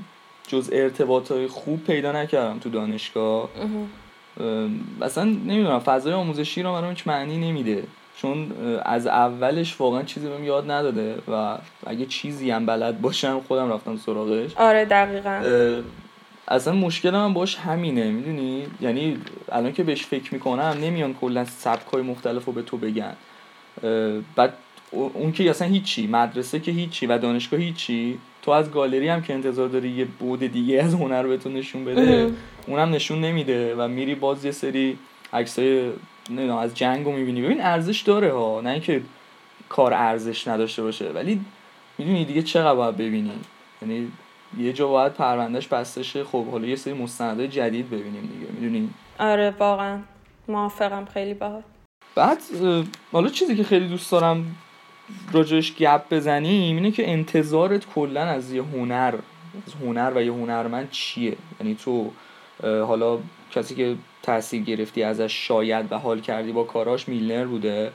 [0.47, 3.49] جز ارتباط های خوب پیدا نکردم تو دانشگاه.
[5.01, 7.83] اصلا نمی‌دونم فضای آموزشی رو برام هیچ معنی نمیده.
[8.17, 8.51] چون
[8.85, 13.97] از اولش واقعا چیزی بهم یاد نداده و اگه چیزی هم بلد باشم خودم رفتم
[13.97, 14.51] سراغش.
[14.55, 15.41] آره دقیقا.
[16.47, 19.17] اصلا مشکل من باش همینه می‌دونی؟ یعنی
[19.51, 23.15] الان که بهش فکر می‌کنم نمیان کلا سبک های مختلف رو به تو بگن.
[24.35, 24.53] بعد
[24.91, 28.19] اون که اصلا هیچی مدرسه که هیچی و دانشگاه هیچی.
[28.45, 32.31] تو از گالری هم که انتظار داری یه بود دیگه از هنر بهتون نشون بده
[32.67, 34.97] اونم نشون نمیده و میری باز یه سری
[35.33, 35.91] عکسای
[36.29, 37.41] نمی‌دونم از جنگو می‌بینی.
[37.41, 38.61] ببین ارزش داره ها.
[38.61, 39.01] نه اینکه
[39.69, 41.41] کار ارزش نداشته باشه ولی
[41.97, 43.31] می‌دونی دیگه چقدر باید ببینی.
[43.81, 44.11] یعنی
[44.57, 46.23] یه جا باید پروندهش بسته شه.
[46.23, 48.51] خب حالا یه سری مستندهای جدید ببینیم دیگه.
[48.51, 48.89] می‌دونی؟
[49.19, 49.99] آره واقعا.
[50.47, 51.05] موافقم.
[51.13, 51.61] خیلی باحال.
[52.15, 52.37] بعد
[53.11, 54.55] حالا چیزی که خیلی دوست دارم
[55.31, 59.13] راجعش گپ بزنیم اینه که انتظارت کلا از یه هنر
[59.67, 62.11] از هنر و یه هنرمند چیه؟ یعنی تو
[62.63, 63.19] حالا
[63.51, 67.91] کسی که تاثیر گرفتی ازش شاید و حال کردی با کاراش میلنر بوده.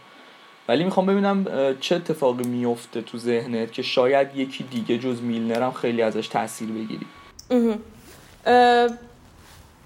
[0.69, 1.47] ولی می‌خوام ببینم
[1.81, 6.69] چه اتفاقی میفته تو ذهنت که شاید یکی دیگه جز میلنر هم خیلی ازش تاثیر
[6.69, 7.07] بگیری.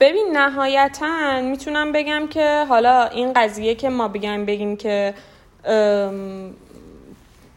[0.01, 5.15] ببین نهایتا می‌تونم بگم که حالا این قضیه که ما بگم بگیم که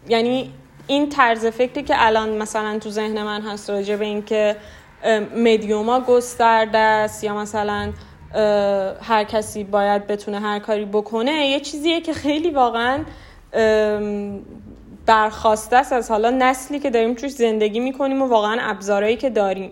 [0.10, 0.54] یعنی
[0.88, 4.56] این طرز فکری که الان مثلا تو ذهن من هست راجع به این که
[5.36, 7.94] مدیوما گسترده است یا مثلا
[9.02, 13.04] هر کسی باید بتونه هر کاری بکنه یه چیزیه که خیلی واقعا
[15.06, 15.94] برخواسته است.
[15.94, 19.72] از حالا نسلی که داریم توش زندگی می‌کنیم و واقعا ابزارهایی که داریم.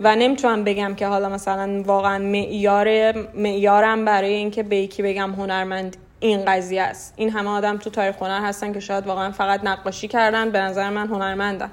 [0.00, 5.96] و نمی‌تونم بگم که حالا مثلا واقعا معیار معیارم برای اینکه به یکی بگم هنرمند
[6.20, 7.14] این قضیه است.
[7.16, 10.90] این همه آدم تو تاریخ هنر هستن که شاید واقعا فقط نقاشی کردن به نظر
[10.90, 11.70] من هنرمندن.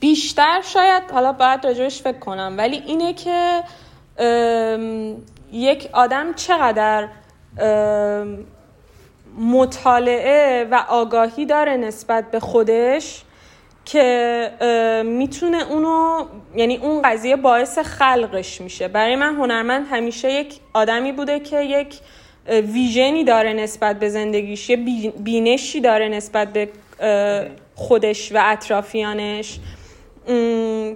[0.00, 3.62] بیشتر شاید حالا باید راجبش فکر کنم ولی اینه که
[5.52, 7.08] یک آدم چقدر
[9.38, 13.22] مطالعه و آگاهی داره نسبت به خودش
[13.92, 16.26] که می‌تونه اونو
[16.56, 18.88] یعنی اون قضیه باعث خلقش میشه.
[18.88, 21.98] برای من هنرمند همیشه یک آدمی بوده که یک
[22.48, 24.76] ویژنی داره نسبت به زندگیش یه
[25.18, 26.68] بینشی داره نسبت به
[27.74, 29.58] خودش و اطرافیانش.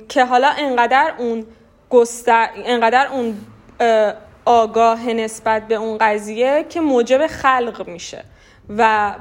[0.09, 1.47] که حالا انقدر اون
[1.91, 3.37] گستر انقدر اون
[4.45, 8.25] آگاه نسبت به اون قضیه که موجب خلق میشه.
[8.79, 9.15] و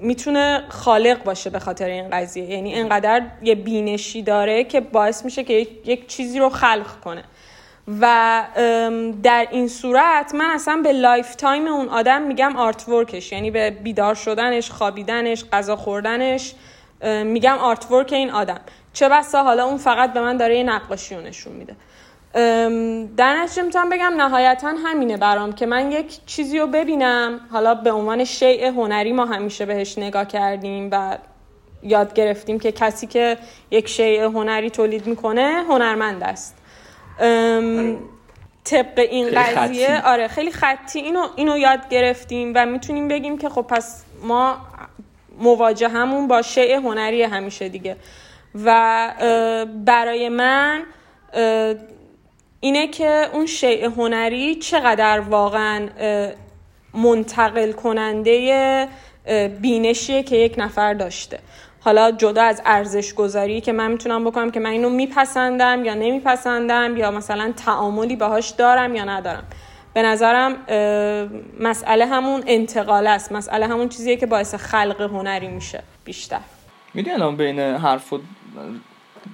[0.00, 2.44] می‌تونه خالق باشه به خاطر این قضیه.
[2.44, 5.52] یعنی انقدر یه بینشی داره که باعث میشه که
[5.84, 7.24] یک چیزی رو خلق کنه.
[8.00, 8.44] و
[9.22, 14.14] در این صورت من اصلا به lifetime اون آدم میگم artwork ش یعنی به بیدار
[14.14, 16.54] شدنش خوابیدنش غذا خوردنش
[17.24, 18.60] میگم artwork این آدم.
[18.92, 21.76] چه بسا حالا اون فقط به من داره یه نقاشی رو نشون میده.
[23.16, 27.40] در نتیجه می‌تونم بگم نهایتا همینه برام که من یک چیزی رو ببینم.
[27.52, 31.18] حالا به عنوان شیء هنری ما همیشه بهش نگاه کردیم و
[31.82, 33.38] یاد گرفتیم که کسی که
[33.70, 36.56] یک شیء هنری تولید می‌کنه هنرمند است.
[38.64, 40.98] طبق این قضیه آره خیلی خطی.
[40.98, 44.58] اینو اینو یاد گرفتیم و می‌تونیم بگیم که خب پس ما
[45.38, 47.96] مواجه همون با شیء هنری همیشه دیگه.
[48.64, 49.10] و
[49.84, 50.82] برای من
[52.66, 55.88] اینه که اون شیء هنری چقدر واقعا
[56.94, 58.88] منتقل کننده
[59.60, 61.38] بینشیه که یک نفر داشته.
[61.80, 66.96] حالا جدا از ارزش گذاری که من می‌تونم بکنم که من اینو میپسندم یا نمیپسندم
[66.96, 69.44] یا مثلا تعاملی باهاش دارم یا ندارم.
[69.94, 70.52] به نظرم
[71.60, 73.32] مسئله همون انتقال است.
[73.32, 76.40] مسئله همون چیزیه که باعث خلق هنری میشه بیشتر.
[76.94, 78.12] می‌دونی الان بین حرف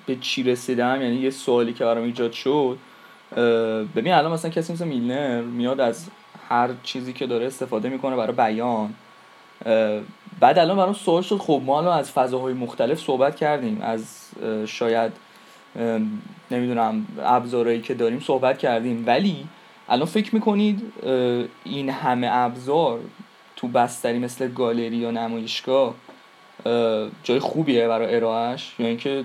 [0.07, 2.79] به چی رسیدم؟ یعنی یه سوالی که برام ایجاد شد.
[3.97, 6.09] ببین الان مثلا کسی مثل میلنر میاد از
[6.49, 8.95] هر چیزی که داره استفاده می‌کنه برای بیان.
[10.41, 14.31] بعد الان برام سوال شد خب ما الان از فضاهای مختلف صحبت کردیم از
[14.67, 15.13] شاید
[16.51, 19.05] نمی‌دونم ابزارهایی که داریم صحبت کردیم.
[19.07, 19.47] ولی
[19.89, 20.93] الان فکر می‌کنید
[21.65, 23.01] این همه ابزار
[23.57, 25.95] تو بستری مثل گالری یا نمایشگاه
[27.23, 29.25] جای خوبیه برای ارائهش یا اینکه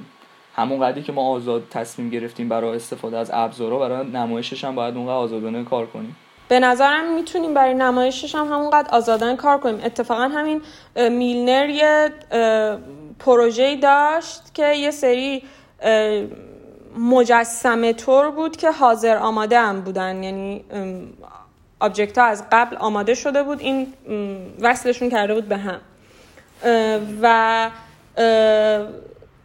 [0.58, 4.96] همون قدری که ما آزاد تصمیم گرفتیم برای استفاده از ابزارها برای نمایشش هم باید
[4.96, 6.16] اونقدر آزادانه کار کنیم.
[6.50, 9.82] به نظرم می‌تونیم برای نمایشش هم همونقدر آزادانه کار کنیم.
[9.84, 10.62] اتفاقا همین
[10.96, 12.10] میلنر یه
[13.20, 15.44] پروژه داشت که یه سری
[17.00, 20.24] مجسمه طور بود که حاضر آماده هم بودن.
[20.24, 20.64] یعنی
[21.80, 23.60] آبجکت ها از قبل آماده شده بود.
[23.60, 23.94] این
[24.62, 25.80] وصلشون کرده بود به هم.
[27.22, 27.70] و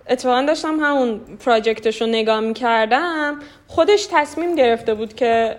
[0.09, 5.57] اتفاقا داشتم همون project ش رو نگاه می‌کردم خودش تصمیم گرفته بود که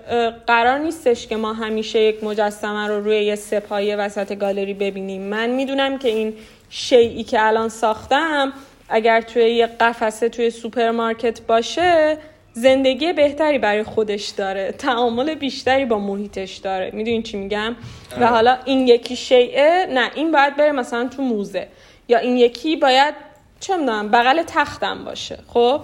[0.48, 5.22] قرار نیستش که ما همیشه یک مجسمه رو روی یه سه‌پایه وسط گالری ببینیم.
[5.22, 6.34] من می‌دونم که این
[6.70, 8.54] شیئی که الان ساختم
[8.90, 12.18] اگر توی یه قفسه توی سوپرمارکت باشه
[12.54, 14.72] زندگی بهتری برای خودش داره.
[14.72, 16.92] تعامل بیشتری با محیطش داره.
[16.94, 17.76] می‌دونین چی میگم؟
[18.20, 18.28] و.
[18.28, 21.68] حالا این یکی شیئه نه این باید بره مثلا تو موزه.
[22.08, 23.33] یا این یکی باید
[23.64, 25.40] چه می‌دونم بغل تختم باشه.
[25.54, 25.82] خب؟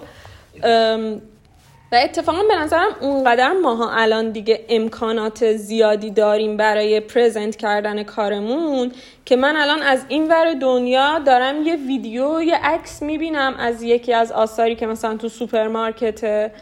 [1.92, 8.92] و اتفاقا به نظرم اونقدر ماها الان دیگه امکانات زیادی داریم برای present کردن کارمون
[9.24, 14.12] که من الان از این ور دنیا دارم یه ویدیو یه عکس می‌بینم از یکی
[14.12, 16.52] از آثاری که مثلا تو سوپرمارکته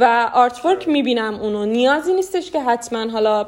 [0.00, 1.64] و artwork می‌بینم اونو.
[1.66, 3.46] نیازی نیستش که حتما حالا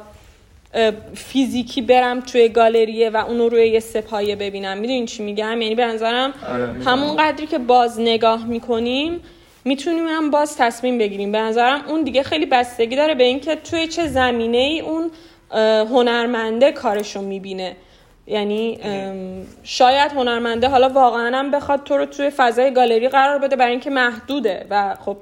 [1.14, 4.78] فیزیکی برم توی گالریه و اونو روی یه سپایه ببینم.
[4.78, 9.20] می‌دونین چی میگم؟ یعنی به نظرم آره، همون قدری که باز نگاه می‌کنیم
[9.64, 11.32] می‌تونیم هم باز تصمیم بگیریم.
[11.32, 15.10] به نظرم اون دیگه خیلی بستگی داره به اینکه توی چه زمینه ای اون
[15.90, 17.76] هنرمنده کارشو می‌بینه.
[18.26, 18.78] یعنی
[19.62, 23.90] شاید هنرمنده حالا واقعا هم بخواد تو رو توی فضای گالری قرار بده برای اینکه
[23.90, 25.16] محدوده و خب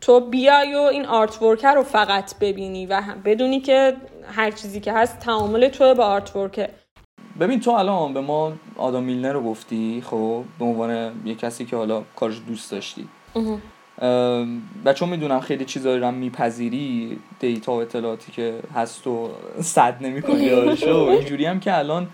[0.00, 3.96] تو بیای و این آرت ورکر رو فقط ببینی و بدونی که
[4.32, 6.68] هر چیزی که هست تعامل تو با آرت ورکه
[7.40, 11.76] ببین تو الان به ما آدم میلنر رو گفتی خب؟ به عنوان یه کسی که
[11.76, 13.08] حالا کارش دوست داشتی.
[14.84, 19.30] و چون می‌دونم خیلی چیزایی رو میپذیری دیتا و اطلاعاتی که هست و
[19.60, 22.08] صد نمی‌کنی و اینجوری هم که الان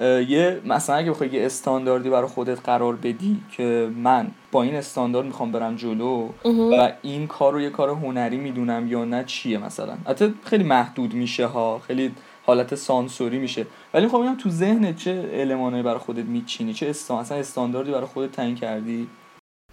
[0.00, 5.26] یه مثلا اگه بخوای یه استانداردی برای خودت قرار بدی که من با این استاندارد
[5.26, 9.94] می‌خوام برم جلو و این کار رو یه کار هنری می‌دونم یا نه چیه مثلا؟
[10.06, 12.14] حتی خیلی محدود میشه ها خیلی
[12.46, 13.66] حالت سانسوری میشه.
[13.94, 18.32] ولی خب میگم تو ذهنت چه المانایی برای خودت میچینی؟ چه استان استانداردی برای خودت
[18.32, 19.08] تعیین کردی؟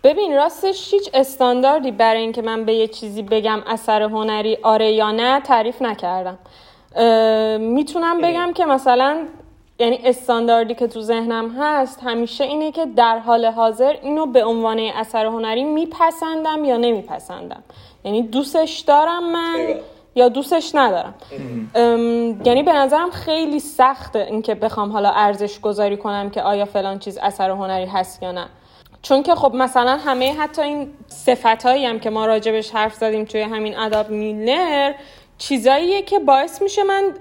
[0.03, 5.11] ببین راستش هیچ استانداردی برای اینکه من به یه چیزی بگم اثر هنری آره یا
[5.11, 6.39] نه تعریف نکردم.
[7.59, 9.17] می‌تونم بگم که مثلا
[9.79, 14.79] یعنی استانداردی که تو ذهنم هست همیشه اینه که در حال حاضر اینو به عنوان
[14.79, 17.63] اثر هنری میپسندم یا نمیپسندم.
[18.03, 19.75] یعنی دوستش دارم من
[20.15, 21.13] یا دوستش ندارم.
[22.45, 27.17] یعنی به نظرم خیلی سخته اینکه بخوام حالا ارزش گذاری کنم که آیا فلان چیز
[27.17, 28.45] اثر هنری هست یا نه.
[29.01, 33.41] چون که خب مثلا همه حتی این صفت هم که ما راجبش حرف زدیم توی
[33.41, 34.93] همین آدام میلنر
[35.37, 37.13] چیزاییه که باعث میشه من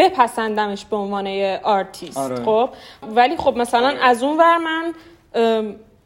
[0.00, 1.26] بپسندمش به عنوان
[1.62, 2.44] آرتیست آره.
[2.44, 2.70] خب؟
[3.14, 4.92] ولی خب مثلا از اون ور من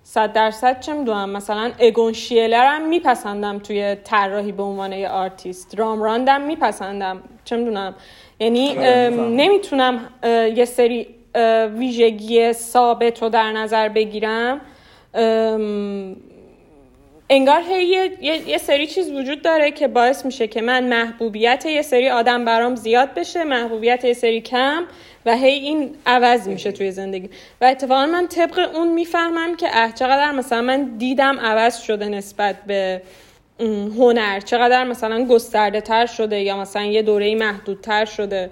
[0.03, 5.79] صد درصد چه می‌دونم مثلا اگون شیله رم میپسندم توی طراحی به عنوان یه آرتیست.
[5.79, 7.23] رامبراندم میپسندم.
[7.45, 7.95] چه می‌دونم.
[8.41, 10.01] یعنی آره، نمی‌تونم
[10.57, 11.09] یه سری
[11.75, 14.61] ویژگی ثابت رو در نظر بگیرم.
[17.35, 21.83] انگار هی یه،, یه،, سری چیز وجود داره که باعث میشه که من محبوبیت یه
[21.83, 24.85] سری آدم برام زیاد بشه محبوبیت یه سری کم
[25.27, 27.31] و هی این عوض میشه توی زندگی.
[27.61, 32.57] و اتفاقا من طبق اون می‌فهمم که اه چقدر مثلا من دیدم عوض شده نسبت
[32.67, 33.03] به
[33.99, 38.51] هنر چقدر مثلا گسترده تر شده یا مثلا یه دوره محدودتر شده.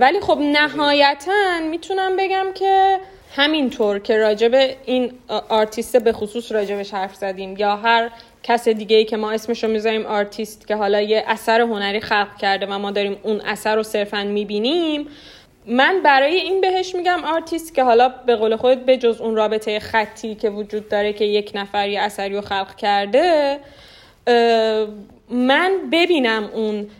[0.00, 2.98] ولی خب نهایتا می‌تونم بگم که
[3.36, 5.12] همینطور که راجب این
[5.48, 8.10] آرتیست به خصوص راجبش حرف زدیم یا هر
[8.42, 12.36] کس دیگه ای که ما اسمش رو می‌ذاریم آرتیست که حالا یه اثر هنری خلق
[12.36, 15.08] کرده و ما داریم اون اثر رو صرفا می‌بینیم
[15.66, 19.80] من برای این بهش میگم آرتیست که حالا به قول خود به جز اون رابطه
[19.80, 23.58] خطی که وجود داره که یک نفر یه اثری رو خلق کرده
[25.30, 26.90] من ببینم اون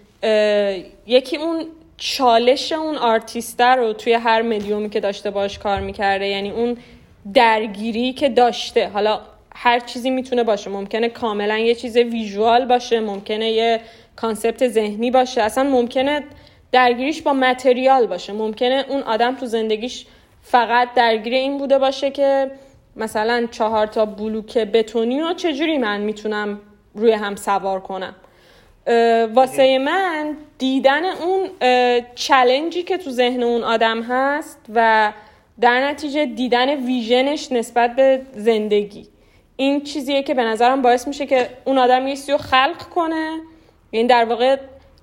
[1.07, 1.67] یکی اون
[1.99, 6.77] چالش اون آرتیسته رو توی هر مدیومی که داشته باش کار می‌کرده یعنی اون
[7.35, 8.89] درگیری که داشته.
[8.89, 9.21] حالا
[9.55, 10.71] هر چیزی می‌تونه باشه.
[10.71, 13.81] ممکنه کاملا یه چیز visual باشه ممکنه یه
[14.17, 15.43] concept ذهنی باشه.
[15.43, 16.25] اصلا ممکنه
[16.73, 18.33] درگیریش با material باشه.
[18.33, 20.07] ممکنه اون آدم تو زندگیش
[20.43, 22.51] فقط درگیر این بوده باشه که
[22.97, 26.61] مثلا چهار تا بلوک بتونی و چجوری من می‌تونم
[26.95, 28.15] روی هم سوار کنم.
[29.35, 31.49] واسه من دیدن اون
[32.15, 35.13] challenge ی که تو ذهن اون آدم هست و
[35.61, 39.07] در نتیجه دیدن vision ش نسبت به زندگی.
[39.57, 43.41] این چیزیه که به نظرم باعث میشه که اون آدم یه رو خلق کنه.
[43.93, 44.57] یعنی در واقع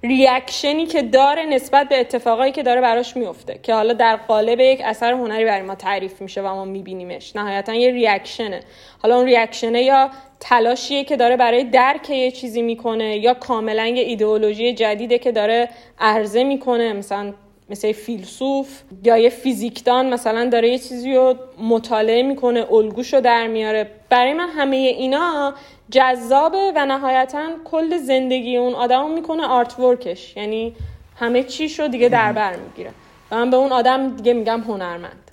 [0.03, 3.59] ریاکشنی که داره نسبت به اتفاقایی که داره براش میفته.
[3.63, 7.35] که حالا در قالب یک اثر هنری برای ما تعریف میشه و ما میبینیمش.
[7.35, 8.59] نهایتا یه ریاکشنه
[9.01, 14.03] حالا اون ریاکشنه یا تلاشیه که داره برای درک یه چیزی می‌کنه یا کاملا یه
[14.03, 17.33] ایدئولوژی جدیده که داره عرضه می‌کنه مثلا
[17.69, 23.47] مثل فیلسوف یا یه فیزیکدان مثلا داره یه چیزی رو مطالعه می‌کنه الگوش رو در
[23.47, 23.87] میاره.
[24.09, 25.53] برای من همه اینا
[25.93, 30.75] جذابه و نهایتا کل زندگی اون آدم می‌کنه artwork ش یعنی
[31.19, 32.91] همه چیش رو دیگه در بر می‌گیره.
[33.31, 35.31] و من به اون آدم دیگه میگم هنرمند.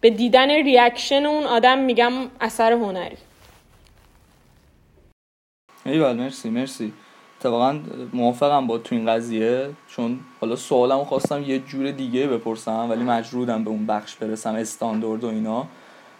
[0.00, 3.16] به دیدن reaction اون آدم میگم اثر هنری.
[5.86, 6.92] ایول مرسی مرسی.
[7.38, 7.80] اتفاقا
[8.12, 13.64] موافقم با تو این قضیه چون حالا سوالمو خواستم یه جور دیگه بپرسم ولی مجبورم
[13.64, 15.66] به اون بخش برسم استاندارد و اینا.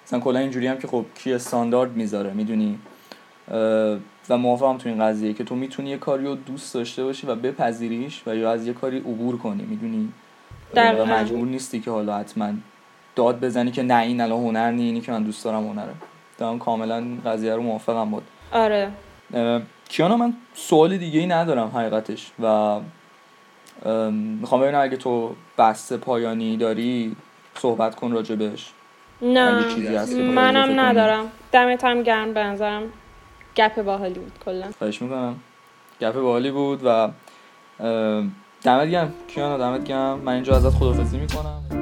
[0.06, 2.78] مثلا کلا اینجوری هم که خب کی استاندارد می‌ذاره می‌دونی؟
[4.28, 7.34] و موافقم تو این قضیه که تو می‌تونی یه کاری رو دوست داشته باشی و
[7.34, 10.12] بپذیریش و یا از یه کاری عبور کنی می‌دونی؟
[10.74, 12.52] و مجبور نیستی که حالا حتما
[13.16, 15.94] داد بزنی که نه این الان هنر نی اینی که من دوست دارم هنره.
[16.38, 18.22] دارم کاملا قضیه رو موافقم بود
[18.52, 18.90] آره.
[19.88, 22.76] کیانا من سوال دیگه ای ندارم حقیقتش و
[24.10, 27.16] می‌خوام ببینم اگه تو بحث پایانی داری
[27.54, 28.72] صحبت کن راجبش
[29.22, 29.64] نه.
[30.16, 31.24] منم ندارم.
[31.52, 32.82] دمت هم گرم بنظرم
[33.56, 34.70] گپ باحالی بود کلا.
[34.78, 35.36] خواهش می‌کنم.
[36.00, 37.10] گپ باحالی بود و
[38.62, 40.18] دمت گرم کیانا دمت گرم.
[40.18, 41.79] من اینجا ازت خدافزی می‌کنم.